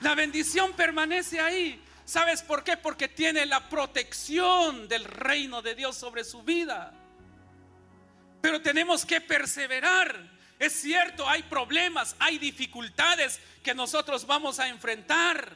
La 0.00 0.14
bendición 0.14 0.72
permanece 0.72 1.40
ahí. 1.40 1.82
¿Sabes 2.04 2.42
por 2.42 2.64
qué? 2.64 2.76
Porque 2.76 3.06
tiene 3.06 3.46
la 3.46 3.68
protección 3.68 4.88
del 4.88 5.04
reino 5.04 5.62
de 5.62 5.74
Dios 5.74 5.96
sobre 5.96 6.24
su 6.24 6.42
vida. 6.42 6.92
Pero 8.40 8.60
tenemos 8.60 9.04
que 9.04 9.20
perseverar. 9.20 10.28
Es 10.58 10.72
cierto, 10.74 11.28
hay 11.28 11.42
problemas, 11.44 12.14
hay 12.18 12.38
dificultades 12.38 13.40
que 13.62 13.74
nosotros 13.74 14.26
vamos 14.26 14.58
a 14.58 14.68
enfrentar. 14.68 15.52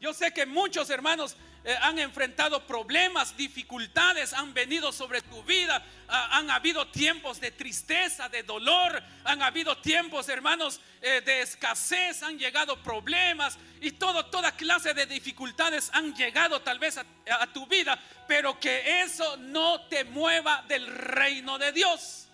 Yo 0.00 0.14
sé 0.14 0.32
que 0.32 0.46
muchos 0.46 0.90
hermanos 0.90 1.36
eh, 1.64 1.76
han 1.82 1.98
enfrentado 1.98 2.66
problemas, 2.66 3.36
dificultades, 3.36 4.32
han 4.32 4.54
venido 4.54 4.92
sobre 4.92 5.20
tu 5.22 5.42
vida, 5.42 5.84
ah, 6.08 6.38
han 6.38 6.50
habido 6.50 6.86
tiempos 6.88 7.40
de 7.40 7.50
tristeza, 7.50 8.28
de 8.28 8.42
dolor, 8.44 9.02
han 9.24 9.42
habido 9.42 9.76
tiempos, 9.78 10.28
hermanos, 10.28 10.80
eh, 11.02 11.20
de 11.20 11.42
escasez, 11.42 12.22
han 12.22 12.38
llegado 12.38 12.80
problemas 12.82 13.58
y 13.80 13.90
todo, 13.90 14.26
toda 14.26 14.52
clase 14.52 14.94
de 14.94 15.06
dificultades 15.06 15.90
han 15.92 16.14
llegado 16.14 16.62
tal 16.62 16.78
vez 16.78 16.98
a, 16.98 17.04
tu 17.52 17.66
vida, 17.66 17.98
pero 18.26 18.58
que 18.58 19.02
eso 19.02 19.36
no 19.36 19.82
te 19.88 20.04
mueva 20.04 20.64
del 20.68 20.86
reino 20.86 21.58
de 21.58 21.72
Dios 21.72 22.24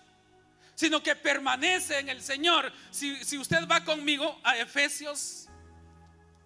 sino 0.77 1.01
que 1.01 1.15
permanece 1.15 1.99
en 1.99 2.09
el 2.09 2.21
Señor. 2.21 2.69
Si, 2.91 3.23
si, 3.23 3.37
usted 3.37 3.65
va 3.65 3.85
conmigo 3.85 4.37
a 4.43 4.57
Efesios, 4.57 5.47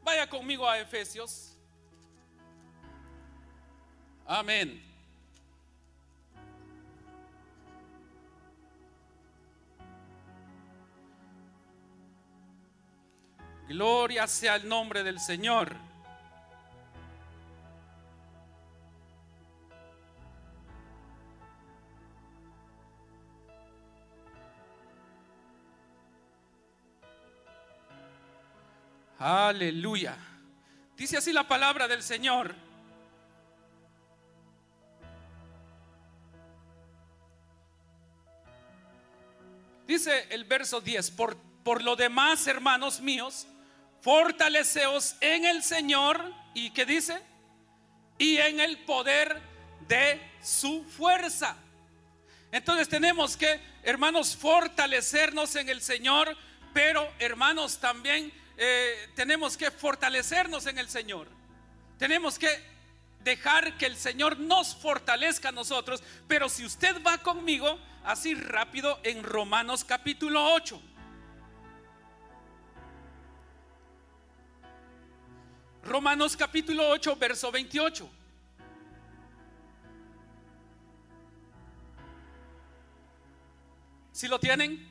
vaya 0.03 0.29
conmigo 0.29 0.69
a 0.69 0.77
Efesios. 0.77 1.48
Amén. 4.31 4.79
Gloria 13.67 14.27
sea 14.27 14.57
el 14.57 14.69
nombre 14.69 15.01
del 15.01 15.19
Señor. 15.19 15.75
Aleluya. 29.17 30.15
Dice 30.95 31.17
así 31.17 31.34
la 31.34 31.47
palabra 31.47 31.88
del 31.88 32.03
Señor. 32.03 32.68
Dice 39.89 40.28
el 40.30 40.43
verso 40.43 40.82
10, 40.82 41.10
por, 41.10 41.36
por 41.63 41.82
lo 41.82 41.95
demás, 41.95 42.45
hermanos 42.45 42.99
míos, 42.99 43.47
fortaleceos 44.02 45.15
en 45.19 45.45
el 45.45 45.63
Señor 45.63 46.32
y 46.54 46.69
que 46.69 46.86
dice, 46.86 47.19
y 48.19 48.38
en 48.38 48.60
el 48.60 48.78
poder 48.86 49.41
de 49.88 50.21
su 50.43 50.84
fuerza. 50.84 51.58
Entonces 52.52 52.88
tenemos 52.88 53.36
que, 53.36 53.60
hermanos, 53.82 54.36
fortalecernos 54.36 55.56
en 55.56 55.69
el 55.69 55.82
Señor, 55.82 56.38
pero 56.71 57.12
hermanos, 57.17 57.80
también 57.80 58.32
eh, 58.58 59.10
tenemos 59.15 59.58
que 59.58 59.71
fortalecernos 59.71 60.67
en 60.67 60.78
el 60.78 60.88
Señor. 60.88 61.28
Tenemos 61.97 62.38
que 62.38 62.63
dejar 63.23 63.77
que 63.77 63.86
el 63.86 63.95
Señor 63.95 64.39
nos 64.39 64.75
fortalezca 64.75 65.49
a 65.49 65.51
nosotros. 65.51 66.03
Pero 66.27 66.49
si 66.49 66.65
usted 66.65 67.01
va 67.03 67.17
conmigo, 67.17 67.79
así 68.03 68.34
rápido, 68.36 68.99
en 69.03 69.23
Romanos 69.23 69.84
capítulo 69.84 70.53
8. 70.53 70.82
Romanos 75.84 76.38
capítulo 76.38 76.88
8, 76.89 77.15
verso 77.15 77.51
28. 77.51 78.10
Si 84.12 84.27
lo 84.27 84.38
tienen, 84.38 84.86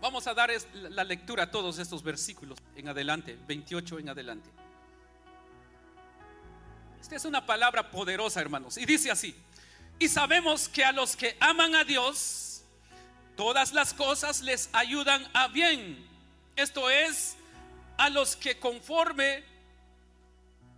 vamos 0.00 0.26
a 0.26 0.34
dar 0.34 0.50
la 0.74 1.04
lectura 1.04 1.44
a 1.44 1.50
todos 1.50 1.78
estos 1.78 2.02
versículos 2.02 2.58
en 2.76 2.88
adelante, 2.88 3.38
28 3.46 3.98
en 3.98 4.10
adelante. 4.10 4.50
Esta 7.04 7.16
es 7.16 7.26
una 7.26 7.44
palabra 7.44 7.90
poderosa, 7.90 8.40
hermanos. 8.40 8.78
Y 8.78 8.86
dice 8.86 9.10
así, 9.10 9.36
y 9.98 10.08
sabemos 10.08 10.70
que 10.70 10.82
a 10.82 10.90
los 10.90 11.16
que 11.16 11.36
aman 11.38 11.74
a 11.74 11.84
Dios, 11.84 12.62
todas 13.36 13.74
las 13.74 13.92
cosas 13.92 14.40
les 14.40 14.70
ayudan 14.72 15.28
a 15.34 15.48
bien. 15.48 16.02
Esto 16.56 16.88
es, 16.88 17.36
a 17.98 18.08
los 18.08 18.36
que 18.36 18.58
conforme 18.58 19.44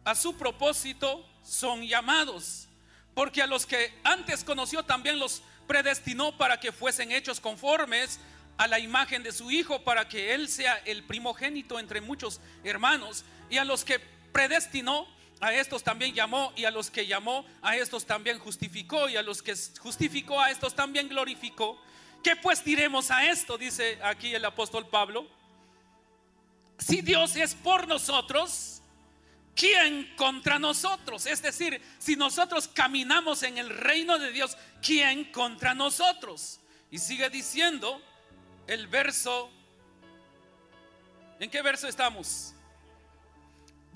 a 0.05 0.17
su 0.17 0.37
propósito 0.37 1.25
son 1.45 1.87
llamados. 1.87 2.67
Porque 3.15 3.41
a 3.41 3.47
los 3.47 3.65
que 3.65 3.95
antes 4.03 4.43
conoció 4.43 4.83
también 4.83 5.21
los 5.21 5.45
predestinó 5.69 6.37
para 6.37 6.59
que 6.59 6.73
fuesen 6.73 7.12
hechos 7.12 7.39
conformes 7.39 8.19
a 8.59 8.67
la 8.67 8.81
imagen 8.81 9.23
de 9.23 9.31
su 9.31 9.49
Hijo, 9.53 9.85
para 9.85 10.09
que 10.09 10.35
Él 10.35 10.49
sea 10.49 10.75
el 10.87 11.05
primogénito 11.05 11.79
entre 11.79 12.01
muchos 12.01 12.41
hermanos. 12.65 13.25
Y 13.49 13.59
a 13.59 13.65
los 13.65 13.85
que 13.85 14.01
predestinó, 14.33 15.15
a 15.40 15.53
estos 15.53 15.83
también 15.83 16.14
llamó 16.14 16.53
y 16.57 16.64
a 16.64 16.70
los 16.70 16.90
que 16.90 17.07
llamó 17.07 17.44
a 17.62 17.77
estos 17.77 18.07
también 18.07 18.38
justificó 18.38 19.09
y 19.09 19.16
a 19.16 19.22
los 19.22 19.42
que 19.42 19.55
justificó 19.81 20.40
a 20.40 20.51
estos 20.51 20.75
también 20.75 21.09
glorificó. 21.09 21.81
¿Qué 22.22 22.37
pues 22.37 22.64
diremos 22.64 23.11
a 23.11 23.27
esto? 23.27 23.59
Dice 23.59 23.99
aquí 24.03 24.35
el 24.35 24.44
apóstol 24.44 24.88
Pablo. 24.88 25.29
Si 26.79 27.03
Dios 27.03 27.37
es 27.37 27.55
por 27.55 27.87
nosotros, 27.87 28.83
¿quién 29.55 30.14
contra 30.16 30.59
nosotros? 30.59 31.27
Es 31.27 31.42
decir, 31.42 31.81
si 31.99 32.16
nosotros 32.16 32.68
caminamos 32.68 33.42
en 33.42 33.59
el 33.59 33.70
reino 33.70 34.18
de 34.18 34.33
Dios, 34.33 34.57
¿quién 34.83 35.31
contra 35.33 35.75
nosotros? 35.75 36.61
Y 36.90 36.99
sigue 36.99 37.29
diciendo 37.31 38.01
el 38.66 38.87
verso. 38.88 39.51
¿En 41.38 41.51
qué 41.51 41.61
verso 41.62 41.87
estamos? 41.88 42.56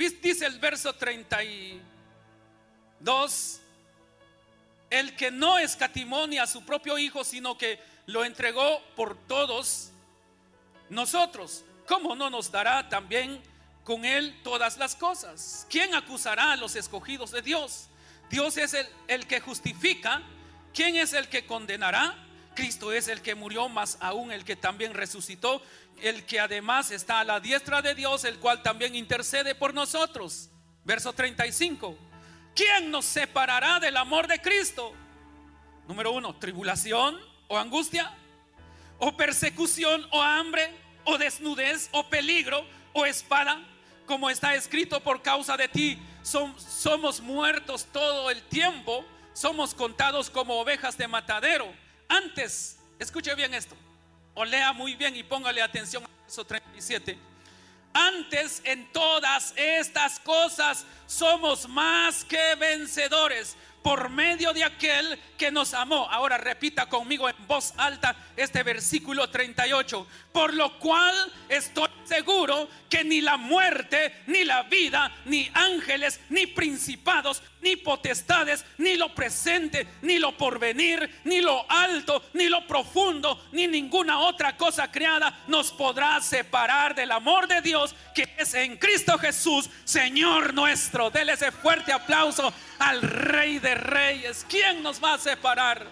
Dice 0.01 0.47
el 0.47 0.59
verso 0.59 0.95
32, 0.95 3.61
el 4.89 5.15
que 5.15 5.31
no 5.31 5.59
escatimonia 5.59 6.45
a 6.45 6.47
su 6.47 6.65
propio 6.65 6.97
Hijo, 6.97 7.23
sino 7.23 7.59
que 7.59 7.79
lo 8.07 8.25
entregó 8.25 8.83
por 8.97 9.15
todos 9.27 9.91
nosotros, 10.89 11.67
¿cómo 11.87 12.17
no 12.17 12.31
nos 12.31 12.51
dará 12.51 12.89
también 12.89 13.43
con 13.85 14.07
él 14.07 14.41
todas 14.43 14.79
las 14.79 14.97
cosas? 14.97 15.67
¿Quién 15.69 15.95
acusará 15.95 16.53
a 16.53 16.57
los 16.57 16.77
escogidos 16.77 17.31
de 17.31 17.43
Dios? 17.43 17.91
Dios 18.31 18.57
es 18.57 18.73
el, 18.73 18.89
el 19.07 19.27
que 19.27 19.41
justifica. 19.41 20.23
¿Quién 20.73 20.97
es 20.97 21.13
el 21.13 21.29
que 21.29 21.45
condenará? 21.45 22.17
Cristo 22.55 22.93
es 22.93 23.09
el 23.09 23.23
que 23.23 23.35
murió, 23.35 23.69
más 23.69 23.97
aún 24.01 24.33
el 24.33 24.45
que 24.45 24.57
también 24.57 24.95
resucitó, 24.95 25.63
el 26.03 26.25
que 26.25 26.41
además 26.41 26.91
está 26.91 27.21
a 27.21 27.25
la 27.25 27.41
diestra 27.41 27.83
de 27.83 27.95
Dios, 27.95 28.25
el 28.25 28.39
cual 28.39 28.63
también 28.63 28.95
intercede 28.95 29.55
por 29.55 29.75
nosotros. 29.75 30.51
Verso 30.85 31.13
35. 31.13 31.97
¿Quién 32.55 32.91
nos 32.91 33.05
separará 33.05 33.79
del 33.79 33.97
amor 33.97 34.27
de 34.27 34.41
Cristo? 34.41 34.93
Número 35.87 36.13
uno, 36.13 36.37
tribulación 36.37 37.19
o 37.49 37.59
angustia, 37.59 38.13
o 38.99 39.17
persecución 39.17 40.07
o 40.11 40.23
hambre, 40.23 40.71
o 41.05 41.19
desnudez 41.19 41.89
o 41.93 42.09
peligro 42.09 42.65
o 42.93 43.07
espada, 43.07 43.61
como 44.07 44.31
está 44.31 44.55
escrito 44.55 45.01
por 45.01 45.23
causa 45.23 45.57
de 45.57 45.69
ti. 45.69 45.99
somos 46.23 47.21
muertos 47.21 47.87
todo 47.93 48.31
el 48.31 48.43
tiempo, 48.43 49.05
somos 49.33 49.75
contados 49.75 50.29
como 50.29 50.61
ovejas 50.61 50.97
de 50.97 51.09
matadero. 51.09 51.73
Antes 52.11 52.77
Escuche 53.01 53.35
bien 53.35 53.55
esto. 53.55 53.75
O 54.35 54.45
lea 54.45 54.75
muy 54.75 54.95
bien 54.95 55.17
y 55.17 55.23
póngale 55.23 55.63
atención 55.63 56.05
a 56.05 56.23
verso 56.23 56.45
37. 56.45 57.19
Antes 57.95 58.61
en 58.65 58.93
todas 58.93 59.55
estas 59.57 60.21
cosas 60.21 60.85
somos 61.07 61.67
más 61.67 62.23
que 62.25 62.55
vencedores 62.57 63.57
por 63.83 64.11
medio 64.11 64.53
de 64.53 64.65
aquel 64.65 65.19
que 65.39 65.51
nos 65.51 65.75
amó. 65.75 66.09
Ahora 66.11 66.39
repita 66.39 66.89
conmigo 66.89 67.29
en 67.29 67.37
voz 67.47 67.73
alta 67.77 68.15
este 68.37 68.63
versículo 68.63 69.31
38. 69.31 70.07
Por 70.33 70.55
lo 70.55 70.79
cual 70.79 71.15
estoy 71.49 71.89
seguro 72.05 72.69
que 72.89 73.05
ni 73.05 73.21
la 73.21 73.37
muerte, 73.37 74.23
ni 74.27 74.45
la 74.45 74.65
vida, 74.65 75.13
ni 75.25 75.51
ángeles, 75.55 76.21
ni 76.29 76.47
principados, 76.47 77.43
ni 77.63 77.77
potestades, 77.77 78.65
ni 78.79 78.97
lo 78.97 79.15
presente, 79.15 79.87
ni 80.03 80.19
lo 80.19 80.37
porvenir, 80.37 81.21
ni 81.25 81.41
lo 81.41 81.71
alto, 81.71 82.25
ni 82.35 82.49
lo 82.49 82.67
profundo, 82.67 83.47
ni 83.53 83.67
ninguna 83.67 84.21
otra 84.21 84.57
cosa 84.57 84.91
creada 84.91 85.45
nos 85.47 85.73
podrá 85.73 86.21
separar 86.21 86.95
del 86.95 87.13
amor 87.13 87.47
de 87.49 87.61
Dios 87.61 87.95
que 88.15 88.29
es 88.37 88.55
en 88.55 88.77
Cristo 88.77 89.19
Jesús, 89.19 89.69
Señor 89.85 90.55
nuestro. 90.55 91.11
Dele 91.11 91.33
ese 91.33 91.53
fuerte 91.53 91.93
aplauso 91.93 92.53
al 92.81 93.03
Rey 93.03 93.61
de 93.61 93.75
Reyes. 93.77 94.45
¿Quién 94.49 94.83
nos 94.83 95.03
va 95.03 95.15
a 95.15 95.19
separar? 95.19 95.87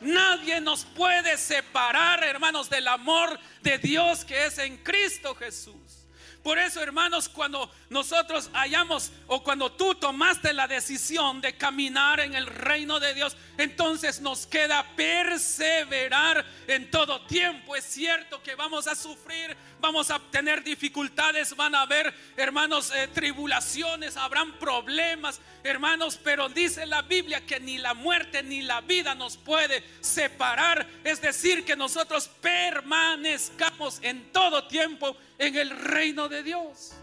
Nadie 0.00 0.60
nos 0.60 0.84
puede 0.84 1.36
separar, 1.38 2.22
hermanos, 2.22 2.68
del 2.68 2.86
amor 2.86 3.40
de 3.62 3.78
Dios 3.78 4.24
que 4.24 4.46
es 4.46 4.58
en 4.58 4.76
Cristo 4.78 5.34
Jesús. 5.34 6.04
Por 6.44 6.58
eso, 6.58 6.82
hermanos, 6.82 7.30
cuando 7.30 7.72
nosotros 7.88 8.50
hayamos 8.52 9.12
o 9.28 9.42
cuando 9.42 9.72
tú 9.72 9.94
tomaste 9.94 10.52
la 10.52 10.68
decisión 10.68 11.40
de 11.40 11.56
caminar 11.56 12.20
en 12.20 12.34
el 12.34 12.46
reino 12.46 13.00
de 13.00 13.14
Dios, 13.14 13.34
entonces 13.56 14.20
nos 14.20 14.46
queda 14.46 14.84
perseverar 14.94 16.44
en 16.66 16.90
todo 16.90 17.24
tiempo. 17.24 17.74
Es 17.74 17.84
cierto 17.84 18.42
que 18.42 18.56
vamos 18.56 18.86
a 18.86 18.94
sufrir, 18.94 19.56
vamos 19.84 20.10
a 20.10 20.18
tener 20.18 20.64
dificultades, 20.64 21.54
van 21.54 21.74
a 21.74 21.82
haber, 21.82 22.14
hermanos, 22.38 22.90
eh, 22.90 23.06
tribulaciones, 23.08 24.16
habrán 24.16 24.58
problemas, 24.58 25.42
hermanos, 25.62 26.18
pero 26.24 26.48
dice 26.48 26.86
la 26.86 27.02
Biblia 27.02 27.44
que 27.44 27.60
ni 27.60 27.76
la 27.76 27.92
muerte 27.92 28.42
ni 28.42 28.62
la 28.62 28.80
vida 28.80 29.14
nos 29.14 29.36
puede 29.36 29.84
separar. 30.00 30.86
Es 31.04 31.20
decir, 31.20 31.66
que 31.66 31.76
nosotros 31.76 32.30
permanezcamos 32.40 33.98
en 34.00 34.32
todo 34.32 34.66
tiempo 34.68 35.18
en 35.36 35.54
el 35.54 35.68
reino 35.68 36.30
de 36.30 36.42
Dios. 36.42 36.94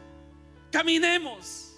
Caminemos. 0.72 1.76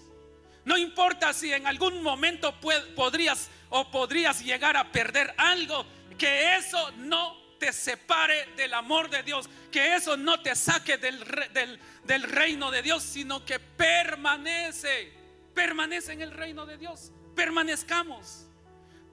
No 0.64 0.78
importa 0.78 1.34
si 1.34 1.52
en 1.52 1.68
algún 1.68 2.02
momento 2.02 2.56
podrías 2.96 3.50
o 3.68 3.92
podrías 3.92 4.42
llegar 4.42 4.78
a 4.78 4.90
perder 4.90 5.34
algo, 5.38 5.86
que 6.18 6.56
eso 6.56 6.92
no 6.92 7.43
te 7.64 7.72
separe 7.72 8.50
del 8.58 8.74
amor 8.74 9.10
de 9.10 9.24
Dios, 9.24 9.50
que 9.72 9.96
eso 9.96 10.18
no 10.18 10.42
te 10.42 10.54
saque 10.54 10.98
del, 10.98 11.18
del, 11.54 11.80
del 12.04 12.24
reino 12.24 12.70
de 12.70 12.82
Dios, 12.82 13.04
sino 13.04 13.46
que 13.46 13.58
permanece, 13.58 15.14
permanece 15.54 16.12
en 16.12 16.22
el 16.22 16.32
reino 16.32 16.66
de 16.66 16.78
Dios, 16.78 17.14
permanezcamos. 17.34 18.48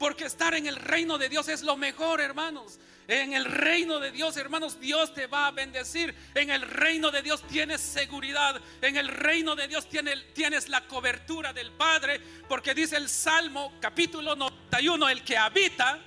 Porque 0.01 0.25
estar 0.25 0.55
en 0.55 0.67
el 0.67 0.75
reino 0.75 1.17
de 1.17 1.29
Dios 1.29 1.49
es 1.49 1.63
lo 1.63 1.77
mejor, 1.77 2.21
hermanos. 2.21 2.81
En 3.07 3.35
el 3.35 3.45
reino 3.45 4.01
de 4.01 4.11
Dios, 4.11 4.37
hermanos, 4.37 4.81
Dios 4.81 5.15
te 5.15 5.29
va 5.29 5.47
a 5.47 5.51
bendecir. 5.53 6.13
En 6.35 6.51
el 6.51 6.63
reino 6.63 7.13
de 7.13 7.23
Dios 7.23 7.47
tienes 7.47 7.81
seguridad. 7.81 8.61
En 8.81 8.97
el 8.97 9.07
reino 9.07 9.55
de 9.55 9.69
Dios 9.69 9.89
tienes, 9.89 10.33
tienes 10.33 10.69
la 10.69 10.89
cobertura 10.89 11.53
del 11.53 11.71
Padre. 11.71 12.19
Porque 12.49 12.75
dice 12.75 12.97
el 12.97 13.09
Salmo 13.09 13.75
capítulo 13.79 14.35
91, 14.35 15.09
el 15.09 15.23
que 15.23 15.37
habita 15.37 16.01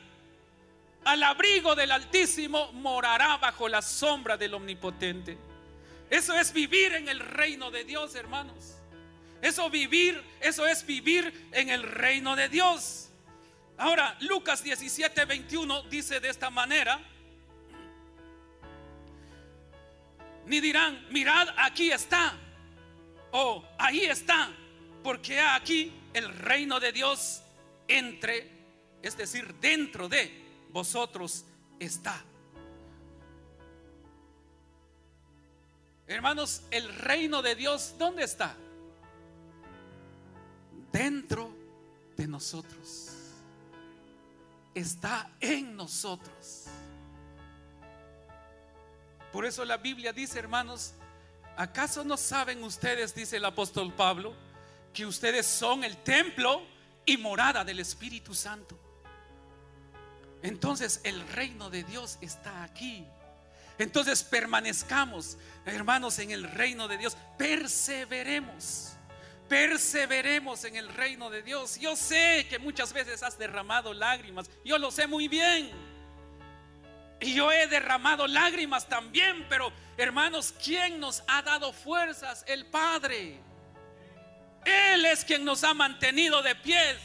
al 1.06 1.24
abrigo 1.24 1.76
del 1.76 1.92
Altísimo 1.92 2.72
morará 2.74 3.38
bajo 3.38 3.68
la 3.68 3.82
sombra 3.82 4.38
del 4.38 4.54
Omnipotente. 4.54 5.38
Eso 6.10 6.38
es 6.38 6.54
vivir 6.54 6.94
en 6.94 7.10
el 7.10 7.20
reino 7.20 7.72
de 7.72 7.84
Dios, 7.84 8.16
hermanos. 8.16 8.76
Eso 9.42 9.70
vivir, 9.70 10.24
eso 10.40 10.66
es 10.66 10.86
vivir 10.86 11.50
en 11.52 11.70
el 11.70 11.84
reino 11.84 12.36
de 12.36 12.48
Dios. 12.50 13.10
Ahora, 13.78 14.16
Lucas 14.22 14.64
17, 14.64 15.26
21 15.26 15.84
dice 15.84 16.20
de 16.20 16.30
esta 16.30 16.50
manera, 16.50 17.00
ni 20.46 20.62
dirán, 20.62 21.06
mirad, 21.10 21.50
aquí 21.58 21.92
está, 21.92 22.38
o 23.32 23.66
ahí 23.78 24.02
está, 24.02 24.50
porque 25.04 25.40
aquí 25.40 25.92
el 26.14 26.30
reino 26.30 26.80
de 26.80 26.92
Dios 26.92 27.42
entre, 27.88 28.50
es 29.02 29.18
decir, 29.18 29.54
dentro 29.56 30.08
de 30.08 30.43
vosotros 30.74 31.46
está. 31.80 32.22
Hermanos, 36.08 36.64
el 36.72 36.94
reino 36.94 37.42
de 37.42 37.56
Dios, 37.56 37.94
¿dónde 37.98 38.24
está? 38.24 38.56
Dentro 40.92 41.56
de 42.18 42.28
nosotros 42.28 43.12
está 44.76 45.32
en 45.40 45.76
nosotros. 45.76 46.66
Por 49.32 49.46
eso 49.46 49.64
la 49.66 49.78
Biblia 49.78 50.12
dice, 50.12 50.40
hermanos, 50.40 50.94
¿acaso 51.56 52.04
no 52.04 52.18
saben 52.18 52.64
ustedes, 52.64 53.16
dice 53.16 53.38
el 53.38 53.46
apóstol 53.46 53.94
Pablo, 53.94 54.34
que 54.94 55.06
ustedes 55.06 55.46
son 55.46 55.84
el 55.84 55.98
templo 55.98 56.62
y 57.06 57.18
morada 57.18 57.64
del 57.64 57.80
Espíritu 57.80 58.34
Santo? 58.34 58.83
Entonces 60.44 61.02
el 61.04 61.28
reino 61.30 61.72
de 61.72 61.84
Dios 61.84 62.20
está 62.22 62.64
aquí. 62.64 63.08
Entonces 63.80 64.24
permanezcamos, 64.24 65.38
hermanos, 65.66 66.20
en 66.20 66.30
el 66.30 66.44
reino 66.44 66.88
de 66.88 66.98
Dios. 66.98 67.18
Perseveremos 67.38 68.94
perseveremos 69.54 70.64
en 70.64 70.76
el 70.76 70.90
reino 70.90 71.30
de 71.30 71.44
Dios. 71.44 71.78
Yo 71.80 71.96
sé 71.96 72.48
que 72.50 72.58
muchas 72.58 72.92
veces 72.92 73.22
has 73.22 73.38
derramado 73.38 73.94
lágrimas, 73.94 74.50
yo 74.66 74.80
lo 74.80 74.90
sé 74.90 75.06
muy 75.06 75.28
bien. 75.28 75.70
Y 77.20 77.36
yo 77.36 77.52
he 77.52 77.68
derramado 77.68 78.26
lágrimas 78.28 78.88
también, 78.90 79.46
pero 79.48 79.72
hermanos, 79.96 80.56
¿quién 80.64 81.00
nos 81.00 81.24
ha 81.28 81.44
dado 81.44 81.72
fuerzas? 81.72 82.44
El 82.48 82.66
Padre. 82.66 83.40
Él 84.66 85.06
es 85.06 85.24
quien 85.24 85.46
nos 85.46 85.64
ha 85.64 85.76
mantenido 85.76 86.42
de 86.42 86.56
pies. 86.56 86.98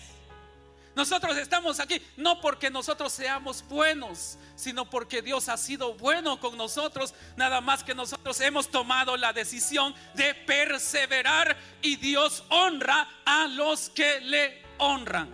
Nosotros 0.98 1.37
estamos 1.37 1.78
aquí 1.78 2.02
no 2.16 2.40
porque 2.40 2.70
nosotros 2.70 3.12
seamos 3.12 3.62
buenos, 3.68 4.37
sino 4.56 4.84
porque 4.90 5.22
Dios 5.22 5.48
ha 5.48 5.56
sido 5.56 5.94
bueno 5.94 6.40
con 6.40 6.56
nosotros, 6.56 7.14
nada 7.37 7.61
más 7.61 7.84
que 7.84 7.94
nosotros 7.94 8.40
hemos 8.40 8.68
tomado 8.68 9.16
la 9.16 9.32
decisión 9.32 9.94
de 10.14 10.34
perseverar 10.34 11.56
y 11.82 11.94
Dios 11.94 12.42
honra 12.48 13.08
a 13.24 13.46
los 13.46 13.90
que 13.90 14.20
le 14.22 14.61
honran. 14.78 15.30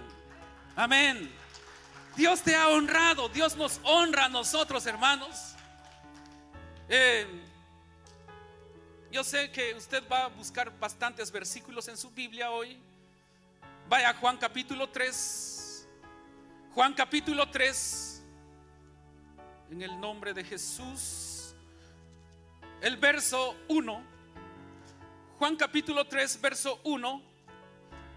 Amén. 0.76 1.32
Dios 2.14 2.42
te 2.42 2.54
ha 2.54 2.68
honrado, 2.68 3.30
Dios 3.30 3.56
nos 3.56 3.80
honra 3.84 4.26
a 4.26 4.28
nosotros, 4.28 4.84
hermanos. 4.84 5.54
Eh, 6.90 7.26
yo 9.10 9.24
sé 9.24 9.50
que 9.50 9.72
usted 9.72 10.04
va 10.12 10.24
a 10.24 10.28
buscar 10.28 10.78
bastantes 10.78 11.32
versículos 11.32 11.88
en 11.88 11.96
su 11.96 12.10
Biblia 12.10 12.50
hoy. 12.50 12.78
Vaya 13.88 14.12
Juan 14.12 14.36
capítulo 14.36 14.90
3. 14.90 15.53
Juan 16.74 16.92
capítulo 16.92 17.48
3, 17.48 18.24
en 19.70 19.82
el 19.82 20.00
nombre 20.00 20.34
de 20.34 20.42
Jesús, 20.42 21.54
el 22.80 22.96
verso 22.96 23.54
1, 23.68 24.02
Juan 25.38 25.54
capítulo 25.54 26.04
3, 26.04 26.40
verso 26.40 26.80
1, 26.82 27.22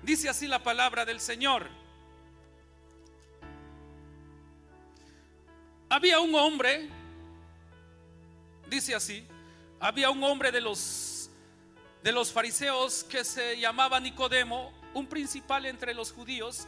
dice 0.01 0.27
así 0.27 0.47
la 0.47 0.63
palabra 0.63 1.05
del 1.05 1.19
Señor. 1.19 1.67
Había 5.87 6.19
un 6.19 6.33
hombre, 6.33 6.89
dice 8.71 8.95
así, 8.95 9.23
había 9.79 10.09
un 10.09 10.23
hombre 10.23 10.51
de 10.51 10.61
los 10.61 11.29
de 12.01 12.11
los 12.11 12.31
fariseos 12.31 13.03
que 13.03 13.23
se 13.23 13.59
llamaba 13.59 13.99
Nicodemo, 13.99 14.73
un 14.95 15.05
principal 15.05 15.67
entre 15.67 15.93
los 15.93 16.11
judíos, 16.11 16.67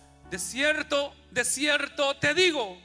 de 0.31 0.39
cierto, 0.39 1.13
de 1.29 1.43
cierto 1.43 2.15
te 2.15 2.33
digo, 2.33 2.79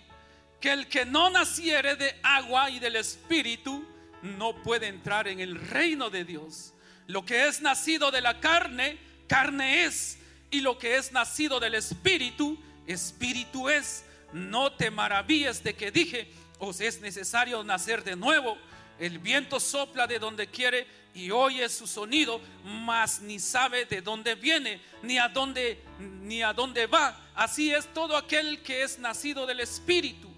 que 0.60 0.72
el 0.72 0.88
que 0.88 1.04
no 1.06 1.30
naciere 1.30 1.94
de 1.94 2.18
agua 2.24 2.70
y 2.70 2.80
del 2.80 2.96
espíritu 2.96 3.86
no 4.22 4.60
puede 4.62 4.88
entrar 4.88 5.28
en 5.28 5.38
el 5.38 5.54
reino 5.54 6.10
de 6.10 6.24
Dios. 6.24 6.74
Lo 7.06 7.24
que 7.24 7.46
es 7.46 7.60
nacido 7.60 8.10
de 8.10 8.20
la 8.20 8.40
carne, 8.40 8.98
carne 9.28 9.84
es. 9.84 10.18
Y 10.50 10.60
lo 10.60 10.76
que 10.76 10.96
es 10.96 11.12
nacido 11.12 11.60
del 11.60 11.76
espíritu, 11.76 12.58
espíritu 12.88 13.68
es. 13.68 14.04
No 14.32 14.72
te 14.72 14.90
maravilles 14.90 15.62
de 15.62 15.74
que 15.74 15.92
dije, 15.92 16.28
os 16.58 16.80
es 16.80 17.00
necesario 17.00 17.62
nacer 17.62 18.02
de 18.02 18.16
nuevo. 18.16 18.58
El 18.98 19.18
viento 19.18 19.60
sopla 19.60 20.06
de 20.06 20.18
donde 20.18 20.48
quiere 20.48 20.86
y 21.14 21.30
oye 21.30 21.68
su 21.68 21.86
sonido, 21.86 22.40
mas 22.64 23.20
ni 23.20 23.38
sabe 23.38 23.86
de 23.86 24.02
dónde 24.02 24.34
viene, 24.34 24.80
ni 25.02 25.18
a 25.18 25.28
dónde 25.28 25.82
ni 25.98 26.42
a 26.42 26.52
va. 26.52 27.30
Así 27.34 27.72
es 27.72 27.92
todo 27.92 28.16
aquel 28.16 28.62
que 28.62 28.82
es 28.82 28.98
nacido 28.98 29.46
del 29.46 29.60
espíritu. 29.60 30.28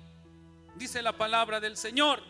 Dice 0.77 1.03
la 1.03 1.13
palabra 1.13 1.61
del 1.61 1.77
Señor. 1.77 2.23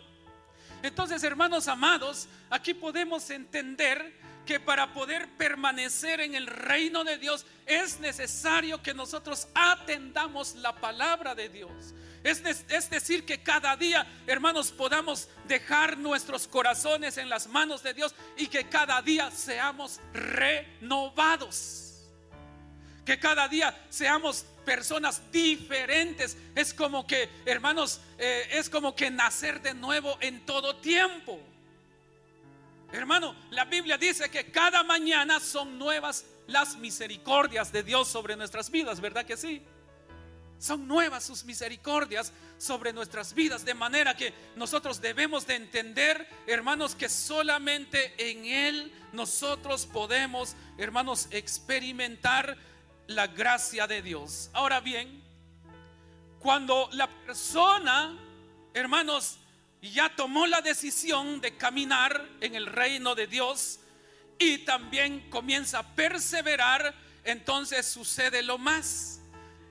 Entonces, 0.83 1.23
hermanos 1.23 1.69
amados, 1.69 2.29
aquí 2.51 2.73
podemos 2.73 3.29
entender 3.31 4.15
que 4.47 4.59
para 4.59 4.95
poder 4.95 5.29
permanecer 5.37 6.21
en 6.21 6.35
el 6.35 6.47
reino 6.47 7.05
de 7.05 7.19
Dios 7.19 7.45
es 7.67 8.01
necesario 8.01 8.83
que 8.83 8.95
nosotros 8.95 9.49
atendamos 9.55 10.55
la 10.55 10.75
palabra 10.75 11.35
de 11.35 11.51
Dios. 11.51 11.95
Es, 12.29 12.91
decir, 12.91 13.25
que 13.25 13.43
cada 13.43 13.75
día, 13.75 14.07
hermanos, 14.27 14.71
podamos 14.71 15.31
dejar 15.47 15.97
nuestros 15.97 16.47
corazones 16.47 17.17
en 17.17 17.31
las 17.31 17.47
manos 17.47 17.83
de 17.83 17.95
Dios 17.95 18.15
y 18.37 18.49
que 18.49 18.69
cada 18.69 19.01
día 19.01 19.31
seamos 19.31 19.99
renovados. 20.13 22.03
Que 23.07 23.19
cada 23.19 23.49
día 23.49 23.75
seamos 23.89 24.45
personas 24.67 25.23
diferentes. 25.33 26.37
Es 26.55 26.75
como 26.75 27.07
que, 27.07 27.31
hermanos, 27.47 27.99
eh, 28.19 28.47
es 28.53 28.69
como 28.69 28.95
que 28.95 29.11
nacer 29.11 29.63
de 29.63 29.73
nuevo 29.73 30.19
en 30.21 30.45
todo 30.45 30.77
tiempo. 30.77 31.41
Hermano, 32.93 33.35
la 33.51 33.65
Biblia 33.65 33.97
dice 33.97 34.31
que 34.31 34.51
cada 34.51 34.83
mañana 34.83 35.41
son 35.41 35.79
nuevas 35.79 36.27
las 36.47 36.77
misericordias 36.77 37.73
de 37.73 37.83
Dios 37.83 38.07
sobre 38.09 38.37
nuestras 38.37 38.71
vidas, 38.71 39.01
¿verdad 39.01 39.25
que 39.25 39.39
sí? 39.39 39.63
Son 40.59 40.89
nuevas 40.89 41.25
sus 41.25 41.45
misericordias 41.45 42.33
sobre 42.59 42.93
nuestras 42.93 43.33
vidas, 43.33 43.65
de 43.65 43.75
manera 43.75 44.17
que 44.17 44.35
nosotros 44.57 45.01
debemos 45.01 45.47
de 45.47 45.55
entender, 45.55 46.29
hermanos, 46.47 46.95
que 46.97 47.09
solamente 47.09 48.15
en 48.19 48.45
Él 48.45 48.93
nosotros 49.13 49.87
podemos, 49.87 50.57
hermanos, 50.77 51.29
experimentar 51.31 52.57
la 53.07 53.29
gracia 53.29 53.87
de 53.87 54.03
Dios. 54.03 54.51
Ahora 54.53 54.81
bien, 54.81 55.23
cuando 56.41 56.89
la 56.93 57.09
persona, 57.09 58.19
hermanos, 58.75 59.39
ya 59.81 60.15
tomó 60.15 60.47
la 60.47 60.61
decisión 60.61 61.41
de 61.41 61.57
caminar 61.57 62.29
en 62.41 62.55
el 62.55 62.67
reino 62.67 63.15
de 63.15 63.27
Dios 63.27 63.81
y 64.39 64.59
también 64.59 65.31
comienza 65.31 65.81
a 65.81 65.95
perseverar, 65.95 66.95
entonces 67.25 67.87
sucede 67.87 68.43
lo 68.43 68.59
más. 68.59 69.18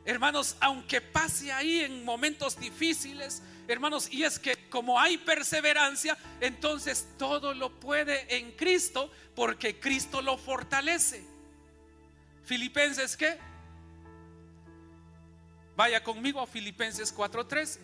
Hermanos, 0.08 0.56
aunque 0.62 1.02
pase 1.02 1.52
ahí 1.52 1.82
en 1.82 2.06
momentos 2.06 2.58
difíciles, 2.58 3.44
hermanos, 3.68 4.08
y 4.10 4.24
es 4.24 4.40
que 4.40 4.56
como 4.70 4.98
hay 4.98 5.18
perseverancia, 5.18 6.18
entonces 6.40 7.10
todo 7.18 7.54
lo 7.54 7.78
puede 7.78 8.38
en 8.38 8.54
Cristo 8.54 9.12
porque 9.36 9.82
Cristo 9.82 10.22
lo 10.22 10.38
fortalece. 10.38 11.26
Filipenses 12.46 13.18
qué? 13.18 13.38
Vaya 15.76 16.02
conmigo 16.02 16.40
a 16.40 16.48
Filipenses 16.48 17.14
4:13. 17.14 17.82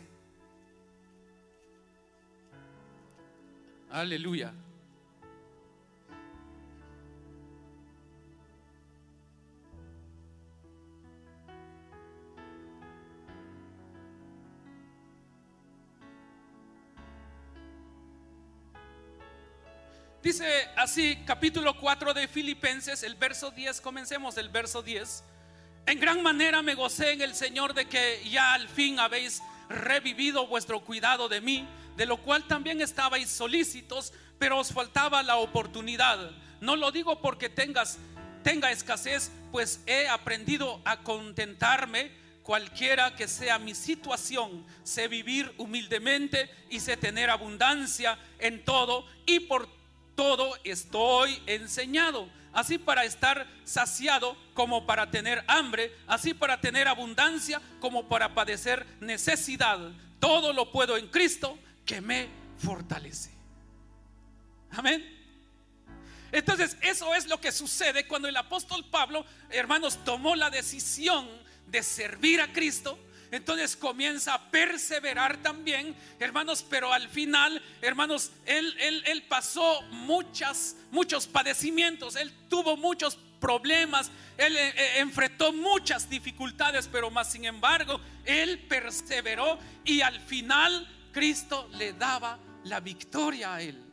Aleluya. 3.91 4.53
Dice 20.23 20.69
así, 20.77 21.17
capítulo 21.25 21.77
4 21.77 22.13
de 22.13 22.29
Filipenses, 22.29 23.03
el 23.03 23.15
verso 23.15 23.51
10, 23.51 23.81
comencemos 23.81 24.38
el 24.38 24.47
verso 24.47 24.81
10. 24.81 25.21
En 25.86 25.99
gran 25.99 26.23
manera 26.23 26.62
me 26.62 26.75
gocé 26.75 27.12
en 27.12 27.21
el 27.21 27.36
Señor 27.36 27.73
de 27.73 27.89
que 27.89 28.21
ya 28.31 28.53
al 28.53 28.69
fin 28.69 29.01
habéis 29.01 29.41
revivido 29.67 30.47
vuestro 30.47 30.79
cuidado 30.79 31.27
de 31.27 31.41
mí, 31.41 31.67
de 31.97 32.05
lo 32.05 32.15
cual 32.15 32.47
también 32.47 32.79
estabais 32.79 33.29
solícitos, 33.29 34.13
pero 34.39 34.59
os 34.59 34.71
faltaba 34.71 35.23
la 35.23 35.36
oportunidad. 35.36 36.31
No 36.62 36.77
lo 36.77 36.93
digo 36.93 37.21
porque 37.21 37.49
tengas 37.49 37.99
tenga 38.43 38.71
escasez, 38.71 39.29
pues 39.51 39.81
he 39.88 40.07
aprendido 40.07 40.81
a 40.86 41.03
contentarme 41.03 42.12
cualquiera 42.43 43.13
que 43.13 43.27
sea 43.27 43.59
mi 43.59 43.75
situación, 43.75 44.65
sé 44.83 45.09
vivir 45.09 45.53
humildemente 45.57 46.49
y 46.69 46.79
sé 46.79 46.95
tener 46.95 47.29
abundancia 47.29 48.17
en 48.39 48.63
todo 48.63 49.05
y 49.25 49.41
por 49.41 49.83
todo 50.15 50.58
estoy 50.63 51.41
enseñado. 51.45 52.30
Así 52.54 52.78
para 52.78 53.04
estar 53.04 53.47
saciado 53.63 54.38
como 54.54 54.86
para 54.86 55.10
tener 55.10 55.43
hambre, 55.47 55.91
así 56.06 56.36
para 56.36 56.62
tener 56.62 56.88
abundancia 56.88 57.60
como 57.80 58.08
para 58.08 58.36
padecer 58.36 58.86
necesidad. 58.99 59.80
Todo 60.19 60.54
lo 60.54 60.71
puedo 60.71 60.95
en 60.95 61.08
Cristo 61.08 61.58
que 61.84 61.99
me 61.99 62.28
fortalece. 62.60 63.32
Amén. 64.69 65.04
Entonces, 66.32 66.78
eso 66.82 67.13
es 67.13 67.28
lo 67.28 67.39
que 67.39 67.52
sucede 67.52 68.08
cuando 68.08 68.28
el 68.28 68.38
apóstol 68.38 68.86
Pablo, 68.89 69.26
hermanos, 69.49 70.04
tomó 70.04 70.36
la 70.36 70.49
decisión 70.49 71.28
de 71.67 71.84
servir 71.84 72.41
a 72.41 72.52
Cristo 72.52 72.99
entonces 73.34 73.76
comienza 73.76 74.36
a 74.36 74.52
perseverar 74.52 75.41
también, 75.41 75.96
hermanos, 76.19 76.63
pero 76.69 76.93
al 76.93 77.10
final, 77.10 77.60
hermanos, 77.82 78.32
él, 78.46 78.76
él, 78.80 79.24
pasó 79.24 79.82
muchas, 79.89 80.76
muchos 80.91 81.26
padecimientos, 81.26 82.15
él 82.15 82.32
tuvo 82.48 82.78
muchos 82.78 83.17
problemas, 83.39 84.12
él 84.38 84.56
eh, 84.56 84.74
eh, 84.78 84.93
enfrentó 84.98 85.52
muchas 85.52 86.08
dificultades, 86.08 86.88
pero 86.88 87.10
más 87.10 87.32
sin 87.32 87.46
embargo, 87.46 88.00
él 88.24 88.60
perseveró 88.69 89.58
y 89.84 90.02
al 90.02 90.19
final 90.22 90.88
Cristo 91.12 91.67
le 91.74 91.93
daba 91.93 92.38
la 92.65 92.82
victoria 92.82 93.56
a 93.56 93.62
él. 93.63 93.92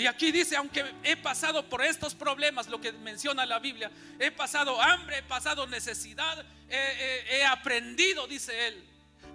Y 0.00 0.06
aquí 0.06 0.32
dice, 0.32 0.56
aunque 0.56 0.94
he 1.02 1.14
pasado 1.14 1.68
por 1.68 1.84
estos 1.84 2.14
problemas, 2.14 2.68
lo 2.68 2.80
que 2.80 2.90
menciona 2.90 3.44
la 3.44 3.58
Biblia, 3.58 3.90
he 4.18 4.30
pasado 4.30 4.80
hambre, 4.80 5.18
he 5.18 5.22
pasado 5.22 5.66
necesidad, 5.66 6.42
he, 6.70 7.44
aprendido, 7.44 8.26
dice 8.26 8.68
él. 8.68 8.82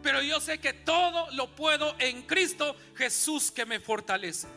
Pero 0.01 0.23
yo 0.23 0.41
sé 0.41 0.57
que 0.57 0.73
todo 0.73 1.29
lo 1.33 1.55
puedo 1.55 1.95
en 1.99 2.23
Cristo 2.23 2.75
Jesús 2.95 3.51
que 3.51 3.63
me 3.67 3.79
fortalece. 3.79 4.47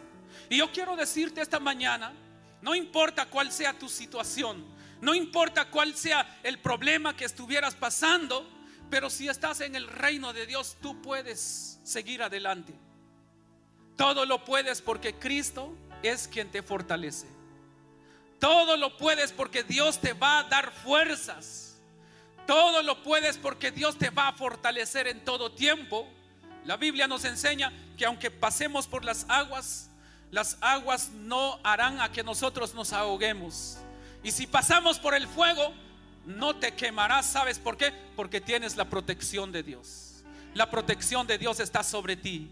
Y 0.49 0.57
yo 0.57 0.73
quiero 0.73 0.97
decirte 0.97 1.43
esta 1.43 1.61
mañana, 1.61 2.15
no 2.63 2.75
importa 2.75 3.27
cuál 3.27 3.53
sea 3.53 3.75
tu 3.75 3.91
situación, 3.91 4.65
no 5.03 5.15
importa 5.15 5.67
cuál 5.67 5.95
sea 5.95 6.39
el 6.43 6.59
problema 6.59 7.15
que 7.15 7.27
estuvieras 7.27 7.75
pasando, 7.75 8.49
pero 8.89 9.11
si 9.11 9.29
estás 9.29 9.61
en 9.61 9.77
el 9.77 9.87
reino 9.87 10.33
de 10.33 10.47
Dios, 10.47 10.79
tú 10.81 11.03
puedes 11.03 11.81
seguir 11.85 12.23
adelante. 12.23 12.73
Todo 13.99 14.25
lo 14.25 14.43
puedes 14.45 14.81
porque 14.81 15.13
Cristo 15.13 15.77
es 16.03 16.29
quien 16.29 16.51
te 16.51 16.63
fortalece. 16.63 17.27
Todo 18.39 18.77
lo 18.77 18.97
puedes 18.97 19.33
porque 19.33 19.65
Dios 19.65 20.01
te 20.01 20.13
va 20.13 20.41
a 20.41 20.45
dar 20.45 20.73
fuerzas. 20.73 21.77
Todo 22.47 22.83
lo 22.83 23.03
puedes 23.03 23.37
porque 23.37 23.71
Dios 23.71 23.99
te 23.99 24.11
va 24.11 24.29
a 24.29 24.33
fortalecer 24.33 25.09
en 25.09 25.25
todo 25.25 25.53
tiempo. 25.53 26.09
La 26.65 26.77
Biblia 26.77 27.07
nos 27.07 27.25
enseña 27.25 27.73
que 27.97 28.07
aunque 28.07 28.31
pasemos 28.31 28.87
por 28.87 29.05
las 29.05 29.27
aguas, 29.29 29.91
las 30.31 30.57
aguas 30.61 31.11
no 31.11 31.59
harán 31.65 32.01
a 32.01 32.13
que 32.13 32.23
nosotros 32.23 32.75
nos 32.75 32.93
ahoguemos. 32.93 33.79
Y 34.23 34.31
si 34.31 34.47
pasamos 34.47 34.99
por 34.99 35.15
el 35.15 35.27
fuego, 35.27 35.75
no 36.27 36.57
te 36.57 36.75
quemarás. 36.75 37.27
¿Sabes 37.27 37.59
por 37.59 37.77
qué? 37.77 37.93
Porque 38.15 38.41
tienes 38.41 38.77
la 38.77 38.85
protección 38.85 39.51
de 39.51 39.63
Dios. 39.63 40.23
La 40.55 40.71
protección 40.71 41.27
de 41.27 41.39
Dios 41.39 41.61
está 41.61 41.83
sobre 41.83 42.17
ti. 42.17 42.51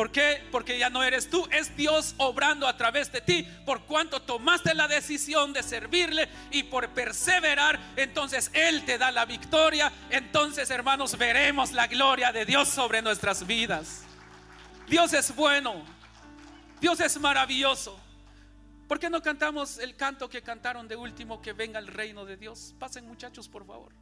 ¿Por 0.00 0.10
qué? 0.10 0.42
Porque 0.50 0.78
ya 0.78 0.88
no 0.88 1.04
eres 1.04 1.28
tú, 1.28 1.46
es 1.52 1.76
Dios 1.76 2.14
obrando 2.16 2.66
a 2.66 2.74
través 2.74 3.12
de 3.12 3.20
ti. 3.20 3.46
Por 3.66 3.82
cuanto 3.82 4.22
tomaste 4.22 4.72
la 4.72 4.88
decisión 4.88 5.52
de 5.52 5.62
servirle 5.62 6.26
y 6.50 6.62
por 6.62 6.88
perseverar, 6.88 7.78
entonces 7.96 8.50
Él 8.54 8.86
te 8.86 8.96
da 8.96 9.12
la 9.12 9.26
victoria. 9.26 9.92
Entonces, 10.08 10.70
hermanos, 10.70 11.18
veremos 11.18 11.72
la 11.72 11.86
gloria 11.86 12.32
de 12.32 12.46
Dios 12.46 12.70
sobre 12.70 13.02
nuestras 13.02 13.46
vidas. 13.46 14.04
Dios 14.88 15.12
es 15.12 15.36
bueno, 15.36 15.84
Dios 16.80 16.98
es 17.00 17.20
maravilloso. 17.20 18.00
¿Por 18.88 18.98
qué 18.98 19.10
no 19.10 19.20
cantamos 19.20 19.76
el 19.76 19.96
canto 19.96 20.30
que 20.30 20.40
cantaron 20.40 20.88
de 20.88 20.96
último, 20.96 21.42
que 21.42 21.52
venga 21.52 21.78
el 21.78 21.88
reino 21.88 22.24
de 22.24 22.38
Dios? 22.38 22.74
Pasen 22.78 23.06
muchachos, 23.06 23.50
por 23.50 23.66
favor. 23.66 23.92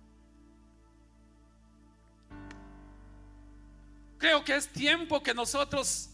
Creo 4.19 4.45
que 4.45 4.57
es 4.57 4.69
tiempo 4.69 5.23
que 5.23 5.33
nosotros 5.33 6.11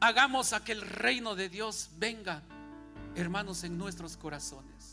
hagamos 0.00 0.52
a 0.52 0.64
que 0.64 0.72
el 0.72 0.82
reino 0.82 1.36
de 1.36 1.48
Dios 1.48 1.90
venga, 1.96 2.42
hermanos, 3.14 3.62
en 3.62 3.78
nuestros 3.78 4.16
corazones. 4.16 4.91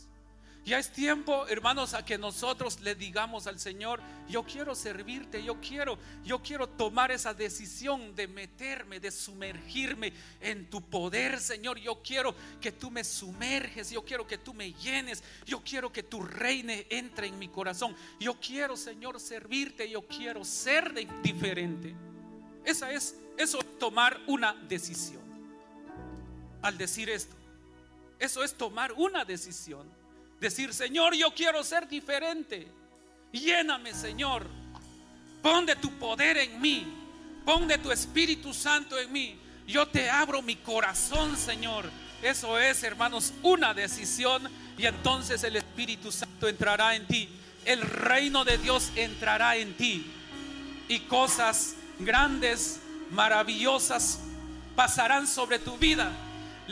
Ya 0.70 0.78
es 0.78 0.92
tiempo, 0.92 1.48
hermanos, 1.48 1.94
a 1.94 2.04
que 2.04 2.16
nosotros 2.16 2.78
le 2.78 2.94
digamos 2.94 3.48
al 3.48 3.58
Señor, 3.58 4.00
yo 4.28 4.44
quiero 4.44 4.76
servirte, 4.76 5.42
yo 5.42 5.60
quiero, 5.60 5.98
yo 6.24 6.40
quiero 6.44 6.68
tomar 6.68 7.10
esa 7.10 7.34
decisión 7.34 8.14
de 8.14 8.28
meterme, 8.28 9.00
de 9.00 9.10
sumergirme 9.10 10.12
en 10.40 10.70
tu 10.70 10.80
poder, 10.80 11.40
Señor. 11.40 11.80
Yo 11.80 12.00
quiero 12.04 12.36
que 12.60 12.70
tú 12.70 12.88
me 12.88 13.02
sumerges, 13.02 13.90
yo 13.90 14.04
quiero 14.04 14.28
que 14.28 14.38
tú 14.38 14.54
me 14.54 14.72
llenes, 14.74 15.24
yo 15.44 15.60
quiero 15.60 15.92
que 15.92 16.04
tu 16.04 16.22
reine 16.22 16.86
entre 16.88 17.26
en 17.26 17.36
mi 17.36 17.48
corazón. 17.48 17.96
Yo 18.20 18.38
quiero, 18.38 18.76
Señor, 18.76 19.18
servirte, 19.18 19.90
yo 19.90 20.02
quiero 20.02 20.44
ser 20.44 20.94
diferente. 21.20 21.96
Esa 22.64 22.92
es 22.92 23.16
eso 23.36 23.58
es 23.58 23.78
tomar 23.80 24.20
una 24.28 24.54
decisión. 24.68 25.22
Al 26.62 26.78
decir 26.78 27.10
esto, 27.10 27.34
eso 28.20 28.44
es 28.44 28.54
tomar 28.54 28.92
una 28.92 29.24
decisión. 29.24 29.98
Decir, 30.40 30.72
Señor, 30.72 31.14
yo 31.14 31.32
quiero 31.34 31.62
ser 31.62 31.86
diferente. 31.86 32.66
Lléname, 33.30 33.92
Señor. 33.92 34.46
Pon 35.42 35.66
de 35.66 35.76
tu 35.76 35.90
poder 35.98 36.38
en 36.38 36.58
mí. 36.60 36.86
Pon 37.44 37.68
de 37.68 37.76
tu 37.76 37.92
Espíritu 37.92 38.54
Santo 38.54 38.98
en 38.98 39.12
mí. 39.12 39.38
Yo 39.66 39.86
te 39.86 40.08
abro 40.08 40.40
mi 40.40 40.56
corazón, 40.56 41.36
Señor. 41.36 41.90
Eso 42.22 42.58
es, 42.58 42.82
hermanos, 42.82 43.34
una 43.42 43.74
decisión 43.74 44.48
y 44.78 44.86
entonces 44.86 45.44
el 45.44 45.56
Espíritu 45.56 46.10
Santo 46.10 46.48
entrará 46.48 46.96
en 46.96 47.06
ti. 47.06 47.28
El 47.66 47.82
reino 47.82 48.44
de 48.44 48.56
Dios 48.56 48.92
entrará 48.96 49.56
en 49.56 49.76
ti. 49.76 50.10
Y 50.88 51.00
cosas 51.00 51.76
grandes, 51.98 52.80
maravillosas 53.10 54.20
pasarán 54.74 55.26
sobre 55.26 55.58
tu 55.58 55.76
vida 55.76 56.10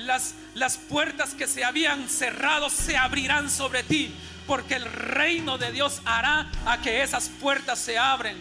las, 0.04 0.34
las 0.54 0.76
puertas 0.76 1.34
que 1.34 1.46
se 1.46 1.64
habían 1.64 2.08
cerrado 2.08 2.70
se 2.70 2.96
abrirán 2.96 3.50
sobre 3.50 3.82
ti, 3.82 4.14
porque 4.46 4.74
el 4.74 4.84
reino 4.84 5.58
de 5.58 5.72
Dios 5.72 6.00
hará 6.04 6.50
a 6.66 6.80
que 6.80 7.02
esas 7.02 7.28
puertas 7.28 7.78
se 7.78 7.98
abren. 7.98 8.36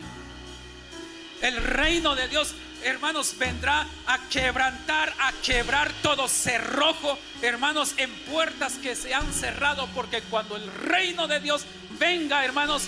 El 1.42 1.56
reino 1.58 2.16
de 2.16 2.28
Dios, 2.28 2.56
hermanos, 2.84 3.36
vendrá 3.38 3.88
a 4.08 4.20
quebrantar, 4.30 5.14
a 5.20 5.32
quebrar 5.44 5.92
todo 6.02 6.28
cerrojo, 6.28 7.18
hermanos, 7.42 7.94
en 7.98 8.12
puertas 8.26 8.74
que 8.74 8.96
se 8.96 9.14
han 9.14 9.32
cerrado, 9.34 9.88
porque 9.94 10.22
cuando 10.24 10.56
el 10.56 10.72
reino 10.72 11.28
de 11.28 11.40
Dios 11.40 11.66
venga, 12.00 12.44
hermanos, 12.44 12.84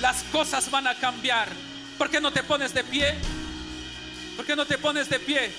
las 0.00 0.22
cosas 0.24 0.70
van 0.70 0.86
a 0.86 0.94
cambiar. 0.94 1.48
¿Por 1.96 2.10
qué 2.10 2.20
no 2.20 2.30
te 2.30 2.42
pones 2.42 2.72
de 2.72 2.84
pie? 2.84 3.14
¿Por 4.36 4.46
qué 4.46 4.54
no 4.54 4.64
te 4.64 4.78
pones 4.78 5.08
de 5.08 5.18
pie? 5.18 5.52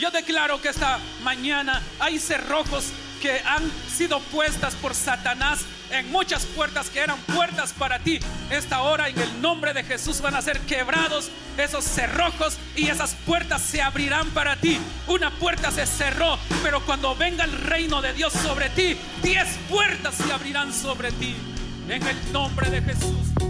Yo 0.00 0.10
declaro 0.10 0.62
que 0.62 0.70
esta 0.70 0.98
mañana 1.22 1.82
hay 1.98 2.18
cerrojos 2.18 2.86
que 3.20 3.38
han 3.44 3.70
sido 3.86 4.18
puestas 4.18 4.74
por 4.76 4.94
Satanás 4.94 5.66
en 5.90 6.10
muchas 6.10 6.46
puertas 6.46 6.88
que 6.88 7.00
eran 7.00 7.18
puertas 7.34 7.74
para 7.74 7.98
ti. 7.98 8.18
Esta 8.48 8.80
hora 8.80 9.10
en 9.10 9.18
el 9.18 9.42
nombre 9.42 9.74
de 9.74 9.84
Jesús 9.84 10.22
van 10.22 10.34
a 10.36 10.40
ser 10.40 10.58
quebrados 10.60 11.30
esos 11.58 11.84
cerrojos 11.84 12.56
y 12.74 12.88
esas 12.88 13.14
puertas 13.26 13.60
se 13.60 13.82
abrirán 13.82 14.30
para 14.30 14.56
ti. 14.56 14.78
Una 15.06 15.30
puerta 15.32 15.70
se 15.70 15.84
cerró, 15.84 16.38
pero 16.62 16.82
cuando 16.86 17.14
venga 17.14 17.44
el 17.44 17.52
reino 17.52 18.00
de 18.00 18.14
Dios 18.14 18.32
sobre 18.32 18.70
ti, 18.70 18.96
diez 19.22 19.48
puertas 19.68 20.14
se 20.14 20.32
abrirán 20.32 20.72
sobre 20.72 21.12
ti. 21.12 21.36
En 21.90 22.06
el 22.06 22.32
nombre 22.32 22.70
de 22.70 22.80
Jesús. 22.80 23.49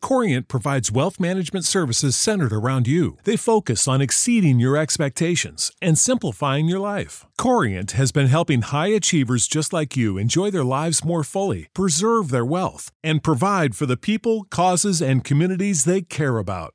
Corient 0.00 0.48
provides 0.48 0.92
wealth 0.92 1.18
management 1.20 1.64
services 1.64 2.16
centered 2.16 2.52
around 2.52 2.86
you. 2.86 3.18
They 3.24 3.36
focus 3.36 3.86
on 3.88 4.00
exceeding 4.00 4.58
your 4.58 4.76
expectations 4.76 5.72
and 5.82 5.98
simplifying 5.98 6.66
your 6.66 6.78
life. 6.78 7.26
Corient 7.36 7.92
has 7.92 8.12
been 8.12 8.28
helping 8.28 8.62
high 8.62 8.88
achievers 8.88 9.46
just 9.46 9.72
like 9.72 9.96
you 9.96 10.16
enjoy 10.16 10.50
their 10.50 10.64
lives 10.64 11.04
more 11.04 11.24
fully, 11.24 11.68
preserve 11.74 12.30
their 12.30 12.46
wealth, 12.46 12.92
and 13.02 13.22
provide 13.22 13.74
for 13.74 13.86
the 13.86 13.96
people, 13.96 14.44
causes, 14.44 15.02
and 15.02 15.24
communities 15.24 15.84
they 15.84 16.02
care 16.02 16.38
about. 16.38 16.74